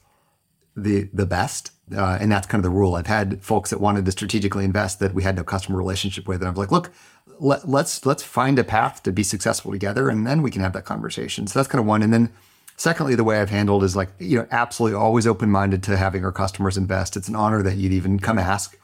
the 0.82 1.08
the 1.12 1.26
best, 1.26 1.72
uh, 1.96 2.18
and 2.20 2.30
that's 2.30 2.46
kind 2.46 2.64
of 2.64 2.70
the 2.70 2.76
rule. 2.76 2.94
I've 2.94 3.06
had 3.06 3.42
folks 3.42 3.70
that 3.70 3.80
wanted 3.80 4.04
to 4.04 4.12
strategically 4.12 4.64
invest 4.64 5.00
that 5.00 5.14
we 5.14 5.22
had 5.22 5.36
no 5.36 5.44
customer 5.44 5.78
relationship 5.78 6.28
with, 6.28 6.40
and 6.40 6.48
I'm 6.48 6.54
like, 6.54 6.72
look, 6.72 6.90
let, 7.38 7.68
let's 7.68 8.06
let's 8.06 8.22
find 8.22 8.58
a 8.58 8.64
path 8.64 9.02
to 9.04 9.12
be 9.12 9.22
successful 9.22 9.72
together, 9.72 10.08
and 10.08 10.26
then 10.26 10.42
we 10.42 10.50
can 10.50 10.62
have 10.62 10.72
that 10.72 10.84
conversation. 10.84 11.46
So 11.46 11.58
that's 11.58 11.68
kind 11.68 11.80
of 11.80 11.86
one, 11.86 12.02
and 12.02 12.12
then 12.12 12.32
Secondly, 12.78 13.16
the 13.16 13.24
way 13.24 13.40
I've 13.40 13.50
handled 13.50 13.82
is 13.82 13.96
like, 13.96 14.08
you 14.20 14.38
know, 14.38 14.46
absolutely 14.52 14.96
always 14.96 15.26
open 15.26 15.50
minded 15.50 15.82
to 15.82 15.96
having 15.96 16.24
our 16.24 16.30
customers 16.30 16.76
invest. 16.76 17.16
It's 17.16 17.26
an 17.26 17.34
honor 17.34 17.60
that 17.60 17.76
you'd 17.76 17.92
even 17.92 18.20
come 18.20 18.38
ask. 18.38 18.78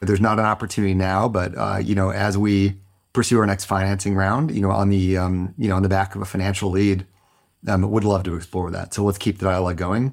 There's 0.00 0.20
not 0.20 0.40
an 0.40 0.44
opportunity 0.44 0.94
now, 0.94 1.28
but, 1.28 1.56
uh, 1.56 1.78
you 1.80 1.94
know, 1.94 2.10
as 2.10 2.36
we 2.36 2.74
pursue 3.12 3.38
our 3.38 3.46
next 3.46 3.66
financing 3.66 4.16
round, 4.16 4.50
you 4.50 4.60
know, 4.60 4.72
on 4.72 4.88
the, 4.88 5.16
um, 5.16 5.54
you 5.56 5.68
know, 5.68 5.76
on 5.76 5.84
the 5.84 5.88
back 5.88 6.16
of 6.16 6.22
a 6.22 6.24
financial 6.24 6.70
lead, 6.70 7.06
um, 7.68 7.88
would 7.88 8.02
love 8.02 8.24
to 8.24 8.34
explore 8.34 8.68
that. 8.72 8.92
So 8.92 9.04
let's 9.04 9.16
keep 9.16 9.38
the 9.38 9.44
dialogue 9.44 9.76
going. 9.76 10.12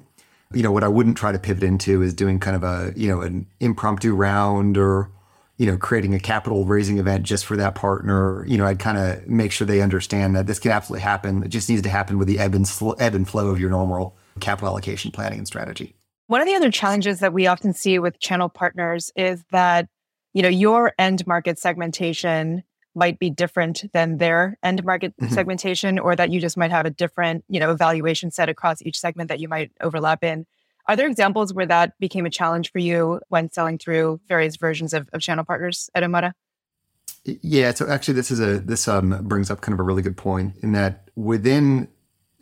You 0.54 0.62
know, 0.62 0.72
what 0.72 0.84
I 0.84 0.88
wouldn't 0.88 1.16
try 1.16 1.32
to 1.32 1.38
pivot 1.38 1.62
into 1.62 2.02
is 2.02 2.14
doing 2.14 2.38
kind 2.40 2.56
of 2.56 2.62
a, 2.62 2.92
you 2.96 3.08
know, 3.08 3.20
an 3.20 3.46
impromptu 3.60 4.14
round 4.14 4.78
or, 4.78 5.10
you 5.56 5.66
know, 5.66 5.76
creating 5.76 6.14
a 6.14 6.20
capital 6.20 6.64
raising 6.64 6.98
event 6.98 7.24
just 7.24 7.44
for 7.44 7.56
that 7.56 7.74
partner. 7.74 8.44
You 8.46 8.58
know, 8.58 8.66
I'd 8.66 8.78
kind 8.78 8.98
of 8.98 9.26
make 9.28 9.52
sure 9.52 9.66
they 9.66 9.80
understand 9.80 10.34
that 10.36 10.46
this 10.46 10.58
can 10.58 10.70
absolutely 10.70 11.02
happen. 11.02 11.42
It 11.42 11.48
just 11.48 11.68
needs 11.68 11.82
to 11.82 11.88
happen 11.88 12.18
with 12.18 12.28
the 12.28 12.38
ebb 12.38 12.54
and, 12.54 12.66
sl- 12.66 12.94
ebb 12.98 13.14
and 13.14 13.28
flow 13.28 13.48
of 13.48 13.60
your 13.60 13.70
normal 13.70 14.16
capital 14.40 14.68
allocation 14.68 15.10
planning 15.10 15.38
and 15.38 15.46
strategy. 15.46 15.94
One 16.26 16.40
of 16.40 16.46
the 16.46 16.54
other 16.54 16.70
challenges 16.70 17.20
that 17.20 17.32
we 17.32 17.46
often 17.46 17.74
see 17.74 17.98
with 17.98 18.18
channel 18.18 18.48
partners 18.48 19.12
is 19.14 19.44
that, 19.50 19.88
you 20.32 20.42
know, 20.42 20.48
your 20.48 20.92
end 20.98 21.26
market 21.26 21.58
segmentation 21.58 22.64
might 22.94 23.18
be 23.18 23.30
different 23.30 23.84
than 23.92 24.18
their 24.18 24.58
end 24.62 24.84
market 24.84 25.14
mm-hmm. 25.16 25.32
segmentation, 25.32 25.98
or 25.98 26.16
that 26.16 26.30
you 26.30 26.40
just 26.40 26.56
might 26.56 26.70
have 26.70 26.86
a 26.86 26.90
different, 26.90 27.44
you 27.48 27.60
know, 27.60 27.70
evaluation 27.70 28.30
set 28.30 28.48
across 28.48 28.82
each 28.82 28.98
segment 28.98 29.28
that 29.28 29.40
you 29.40 29.48
might 29.48 29.72
overlap 29.80 30.22
in. 30.24 30.46
Are 30.86 30.96
there 30.96 31.06
examples 31.06 31.54
where 31.54 31.66
that 31.66 31.98
became 31.98 32.26
a 32.26 32.30
challenge 32.30 32.70
for 32.70 32.78
you 32.78 33.20
when 33.28 33.50
selling 33.50 33.78
through 33.78 34.20
various 34.28 34.56
versions 34.56 34.92
of, 34.92 35.08
of 35.12 35.20
channel 35.20 35.44
partners 35.44 35.88
at 35.94 36.02
Omada? 36.02 36.32
Yeah, 37.24 37.72
so 37.72 37.88
actually, 37.88 38.14
this 38.14 38.30
is 38.30 38.40
a 38.40 38.58
this 38.58 38.86
um, 38.86 39.26
brings 39.26 39.50
up 39.50 39.62
kind 39.62 39.72
of 39.72 39.80
a 39.80 39.82
really 39.82 40.02
good 40.02 40.16
point 40.16 40.56
in 40.62 40.72
that 40.72 41.08
within 41.16 41.88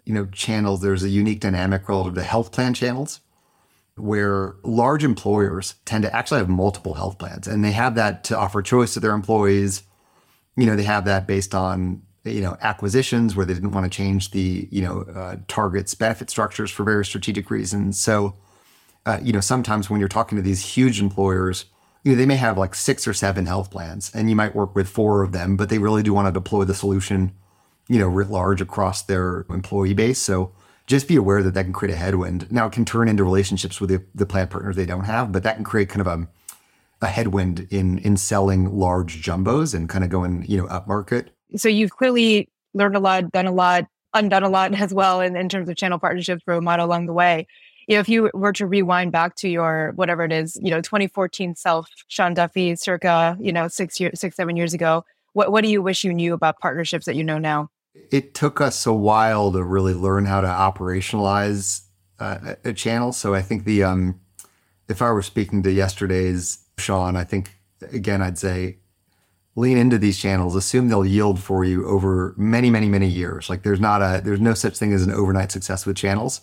you 0.04 0.12
know 0.12 0.26
channels, 0.26 0.82
there's 0.82 1.04
a 1.04 1.08
unique 1.08 1.38
dynamic 1.38 1.88
relative 1.88 2.14
to 2.14 2.22
health 2.22 2.50
plan 2.50 2.74
channels, 2.74 3.20
where 3.96 4.56
large 4.64 5.04
employers 5.04 5.76
tend 5.84 6.02
to 6.02 6.14
actually 6.14 6.38
have 6.38 6.48
multiple 6.48 6.94
health 6.94 7.16
plans, 7.16 7.46
and 7.46 7.64
they 7.64 7.70
have 7.70 7.94
that 7.94 8.24
to 8.24 8.36
offer 8.36 8.60
choice 8.60 8.94
to 8.94 9.00
their 9.00 9.12
employees. 9.12 9.84
You 10.56 10.66
know, 10.66 10.76
they 10.76 10.82
have 10.82 11.04
that 11.06 11.26
based 11.26 11.54
on 11.54 12.02
you 12.24 12.40
know 12.40 12.56
acquisitions 12.60 13.34
where 13.34 13.44
they 13.44 13.54
didn't 13.54 13.72
want 13.72 13.90
to 13.90 13.96
change 13.96 14.30
the 14.30 14.68
you 14.70 14.82
know 14.82 15.02
uh, 15.14 15.36
targets 15.48 15.94
benefit 15.94 16.30
structures 16.30 16.70
for 16.70 16.84
various 16.84 17.08
strategic 17.08 17.50
reasons. 17.50 18.00
So 18.00 18.36
uh, 19.06 19.18
you 19.22 19.32
know 19.32 19.40
sometimes 19.40 19.90
when 19.90 20.00
you're 20.00 20.08
talking 20.08 20.36
to 20.36 20.42
these 20.42 20.74
huge 20.74 21.00
employers 21.00 21.64
you 22.04 22.12
know 22.12 22.18
they 22.18 22.26
may 22.26 22.36
have 22.36 22.58
like 22.58 22.74
six 22.74 23.06
or 23.06 23.14
seven 23.14 23.46
health 23.46 23.70
plans 23.70 24.10
and 24.14 24.28
you 24.30 24.36
might 24.36 24.54
work 24.54 24.74
with 24.74 24.88
four 24.88 25.22
of 25.22 25.32
them 25.32 25.56
but 25.56 25.68
they 25.68 25.78
really 25.78 26.02
do 26.02 26.12
want 26.12 26.26
to 26.26 26.32
deploy 26.32 26.64
the 26.64 26.74
solution 26.74 27.32
you 27.88 27.98
know 27.98 28.06
writ 28.06 28.30
large 28.30 28.60
across 28.60 29.02
their 29.02 29.44
employee 29.50 29.94
base. 29.94 30.20
So 30.20 30.52
just 30.86 31.08
be 31.08 31.16
aware 31.16 31.42
that 31.42 31.54
that 31.54 31.64
can 31.64 31.72
create 31.72 31.94
a 31.94 31.96
headwind. 31.96 32.50
Now 32.50 32.66
it 32.66 32.72
can 32.72 32.84
turn 32.84 33.08
into 33.08 33.24
relationships 33.24 33.80
with 33.80 33.90
the, 33.90 34.04
the 34.14 34.26
plan 34.26 34.48
partners 34.48 34.76
they 34.76 34.86
don't 34.86 35.04
have 35.04 35.32
but 35.32 35.42
that 35.42 35.56
can 35.56 35.64
create 35.64 35.88
kind 35.88 36.00
of 36.00 36.06
a 36.06 36.28
a 37.02 37.08
headwind 37.08 37.66
in 37.70 37.98
in 37.98 38.16
selling 38.16 38.72
large 38.72 39.22
jumbos 39.22 39.74
and 39.74 39.88
kind 39.88 40.04
of 40.04 40.10
going 40.10 40.44
you 40.48 40.56
know 40.56 40.66
up 40.66 40.86
market 40.86 41.30
so 41.56 41.68
you've 41.68 41.90
clearly 41.90 42.48
learned 42.74 42.96
a 42.96 43.00
lot, 43.00 43.30
done 43.32 43.46
a 43.46 43.52
lot, 43.52 43.86
undone 44.14 44.42
a 44.42 44.48
lot 44.48 44.74
as 44.80 44.92
well 44.92 45.20
in, 45.20 45.36
in 45.36 45.48
terms 45.48 45.68
of 45.68 45.76
channel 45.76 45.98
partnerships 45.98 46.42
for 46.44 46.58
Omada 46.58 46.80
along 46.80 47.06
the 47.06 47.12
way. 47.12 47.46
You 47.88 47.96
know, 47.96 48.00
if 48.00 48.08
you 48.08 48.30
were 48.32 48.52
to 48.52 48.66
rewind 48.66 49.10
back 49.10 49.34
to 49.36 49.48
your 49.48 49.92
whatever 49.96 50.24
it 50.24 50.32
is, 50.32 50.56
you 50.62 50.70
know, 50.70 50.80
2014 50.80 51.56
self, 51.56 51.88
Sean 52.06 52.32
Duffy, 52.32 52.76
circa, 52.76 53.36
you 53.40 53.52
know, 53.52 53.66
six 53.66 53.98
years, 53.98 54.20
six, 54.20 54.36
seven 54.36 54.56
years 54.56 54.72
ago, 54.72 55.04
what 55.32 55.50
what 55.50 55.64
do 55.64 55.70
you 55.70 55.82
wish 55.82 56.04
you 56.04 56.14
knew 56.14 56.32
about 56.32 56.60
partnerships 56.60 57.06
that 57.06 57.16
you 57.16 57.24
know 57.24 57.38
now? 57.38 57.70
It 58.10 58.34
took 58.34 58.60
us 58.60 58.86
a 58.86 58.92
while 58.92 59.50
to 59.52 59.64
really 59.64 59.94
learn 59.94 60.26
how 60.26 60.40
to 60.40 60.46
operationalize 60.46 61.82
uh, 62.20 62.54
a 62.64 62.72
channel. 62.72 63.12
So 63.12 63.34
I 63.34 63.42
think 63.42 63.64
the 63.64 63.82
um, 63.82 64.20
if 64.88 65.02
I 65.02 65.10
were 65.10 65.22
speaking 65.22 65.64
to 65.64 65.72
yesterday's 65.72 66.61
Sean, 66.78 67.16
I 67.16 67.24
think 67.24 67.58
again 67.92 68.22
I'd 68.22 68.38
say 68.38 68.78
lean 69.54 69.76
into 69.76 69.98
these 69.98 70.18
channels. 70.18 70.56
Assume 70.56 70.88
they'll 70.88 71.06
yield 71.06 71.40
for 71.40 71.64
you 71.64 71.86
over 71.86 72.34
many 72.36 72.70
many 72.70 72.88
many 72.88 73.08
years. 73.08 73.50
Like 73.50 73.62
there's 73.62 73.80
not 73.80 74.02
a 74.02 74.20
there's 74.22 74.40
no 74.40 74.54
such 74.54 74.76
thing 74.78 74.92
as 74.92 75.02
an 75.02 75.12
overnight 75.12 75.52
success 75.52 75.86
with 75.86 75.96
channels. 75.96 76.42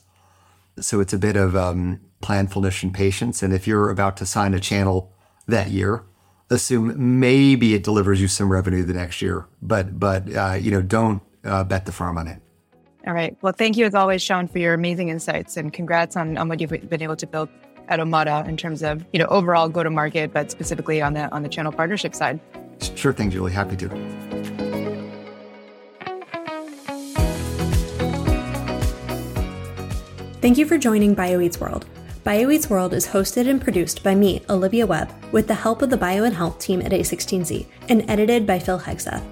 So 0.79 0.99
it's 1.01 1.13
a 1.13 1.17
bit 1.17 1.35
of 1.35 1.55
um, 1.55 1.99
planfulness 2.21 2.83
and 2.83 2.93
patience. 2.93 3.43
And 3.43 3.53
if 3.53 3.67
you're 3.67 3.89
about 3.89 4.15
to 4.17 4.25
sign 4.25 4.53
a 4.53 4.59
channel 4.59 5.13
that 5.47 5.71
year 5.71 6.05
assume 6.49 7.19
maybe 7.19 7.73
it 7.73 7.83
delivers 7.83 8.19
you 8.21 8.27
some 8.27 8.51
revenue 8.51 8.83
the 8.83 8.93
next 8.93 9.21
year. 9.21 9.47
But 9.61 9.99
but 9.99 10.33
uh, 10.35 10.57
you 10.59 10.71
know 10.71 10.81
don't 10.81 11.21
uh, 11.43 11.63
bet 11.63 11.85
the 11.85 11.91
farm 11.91 12.17
on 12.17 12.27
it. 12.27 12.41
All 13.07 13.13
right. 13.13 13.35
Well 13.41 13.53
thank 13.53 13.77
you 13.77 13.85
as 13.85 13.95
always 13.95 14.21
sean 14.21 14.47
for 14.47 14.59
your 14.59 14.73
amazing 14.73 15.09
insights. 15.09 15.57
And 15.57 15.71
congrats 15.71 16.15
on, 16.15 16.37
on 16.37 16.49
what 16.49 16.59
you've 16.59 16.89
been 16.89 17.01
able 17.01 17.15
to 17.15 17.27
build 17.27 17.49
at 17.89 17.99
omada 17.99 18.47
in 18.47 18.55
terms 18.55 18.81
of 18.81 19.03
you 19.11 19.19
know 19.19 19.27
overall 19.27 19.67
go 19.67 19.83
to 19.83 19.89
market 19.89 20.31
but 20.31 20.49
specifically 20.49 21.01
on 21.01 21.13
the 21.13 21.31
on 21.33 21.43
the 21.43 21.49
channel 21.49 21.71
partnership 21.71 22.15
side 22.15 22.39
Sure 22.95 23.13
thing, 23.13 23.29
Julie. 23.29 23.51
Happy 23.51 23.75
to. 23.77 23.89
Thank 30.41 30.57
you 30.57 30.65
for 30.65 30.77
joining 30.77 31.15
BioEats 31.15 31.59
World. 31.59 31.85
BioEats 32.23 32.69
World 32.69 32.93
is 32.93 33.07
hosted 33.07 33.47
and 33.47 33.61
produced 33.61 34.03
by 34.03 34.15
me, 34.15 34.41
Olivia 34.49 34.85
Webb, 34.85 35.13
with 35.31 35.47
the 35.47 35.53
help 35.53 35.81
of 35.81 35.89
the 35.89 35.97
Bio 35.97 36.23
and 36.23 36.35
Health 36.35 36.59
team 36.59 36.81
at 36.81 36.91
A16Z, 36.91 37.65
and 37.89 38.09
edited 38.09 38.45
by 38.45 38.59
Phil 38.59 38.79
Hegseth. 38.79 39.23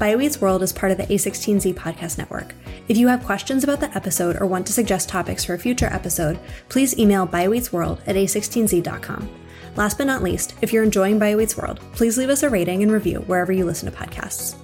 BioEats 0.00 0.40
World 0.40 0.62
is 0.62 0.72
part 0.72 0.90
of 0.92 0.96
the 0.96 1.04
A16Z 1.04 1.74
podcast 1.74 2.16
network. 2.16 2.54
If 2.88 2.96
you 2.96 3.06
have 3.08 3.22
questions 3.22 3.64
about 3.64 3.80
the 3.80 3.94
episode 3.94 4.40
or 4.40 4.46
want 4.46 4.66
to 4.68 4.72
suggest 4.72 5.10
topics 5.10 5.44
for 5.44 5.52
a 5.52 5.58
future 5.58 5.88
episode, 5.92 6.38
please 6.70 6.98
email 6.98 7.26
bioeatsworld 7.26 8.00
at 8.06 8.16
a16z.com. 8.16 9.28
Last 9.76 9.98
but 9.98 10.06
not 10.06 10.22
least, 10.22 10.54
if 10.62 10.72
you're 10.72 10.84
enjoying 10.84 11.20
BioEats 11.20 11.54
World, 11.54 11.80
please 11.92 12.16
leave 12.16 12.30
us 12.30 12.42
a 12.42 12.48
rating 12.48 12.82
and 12.82 12.90
review 12.90 13.20
wherever 13.26 13.52
you 13.52 13.66
listen 13.66 13.92
to 13.92 13.96
podcasts. 13.96 14.56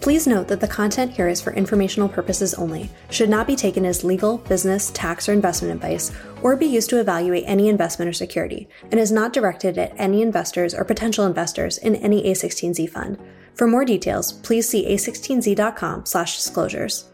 Please 0.00 0.26
note 0.26 0.48
that 0.48 0.60
the 0.60 0.66
content 0.66 1.12
here 1.12 1.28
is 1.28 1.40
for 1.40 1.52
informational 1.52 2.08
purposes 2.08 2.54
only, 2.54 2.90
should 3.10 3.30
not 3.30 3.46
be 3.46 3.54
taken 3.54 3.86
as 3.86 4.02
legal, 4.02 4.38
business, 4.38 4.90
tax, 4.90 5.28
or 5.28 5.32
investment 5.32 5.72
advice, 5.72 6.10
or 6.42 6.56
be 6.56 6.66
used 6.66 6.90
to 6.90 6.98
evaluate 6.98 7.44
any 7.46 7.68
investment 7.68 8.08
or 8.08 8.12
security, 8.12 8.68
and 8.90 8.98
is 8.98 9.12
not 9.12 9.32
directed 9.32 9.78
at 9.78 9.94
any 9.96 10.22
investors 10.22 10.74
or 10.74 10.84
potential 10.84 11.24
investors 11.24 11.78
in 11.78 11.94
any 11.94 12.24
A16Z 12.24 12.90
fund. 12.90 13.16
For 13.54 13.66
more 13.66 13.84
details, 13.84 14.32
please 14.32 14.68
see 14.68 14.86
a16z.com/disclosures. 14.86 17.04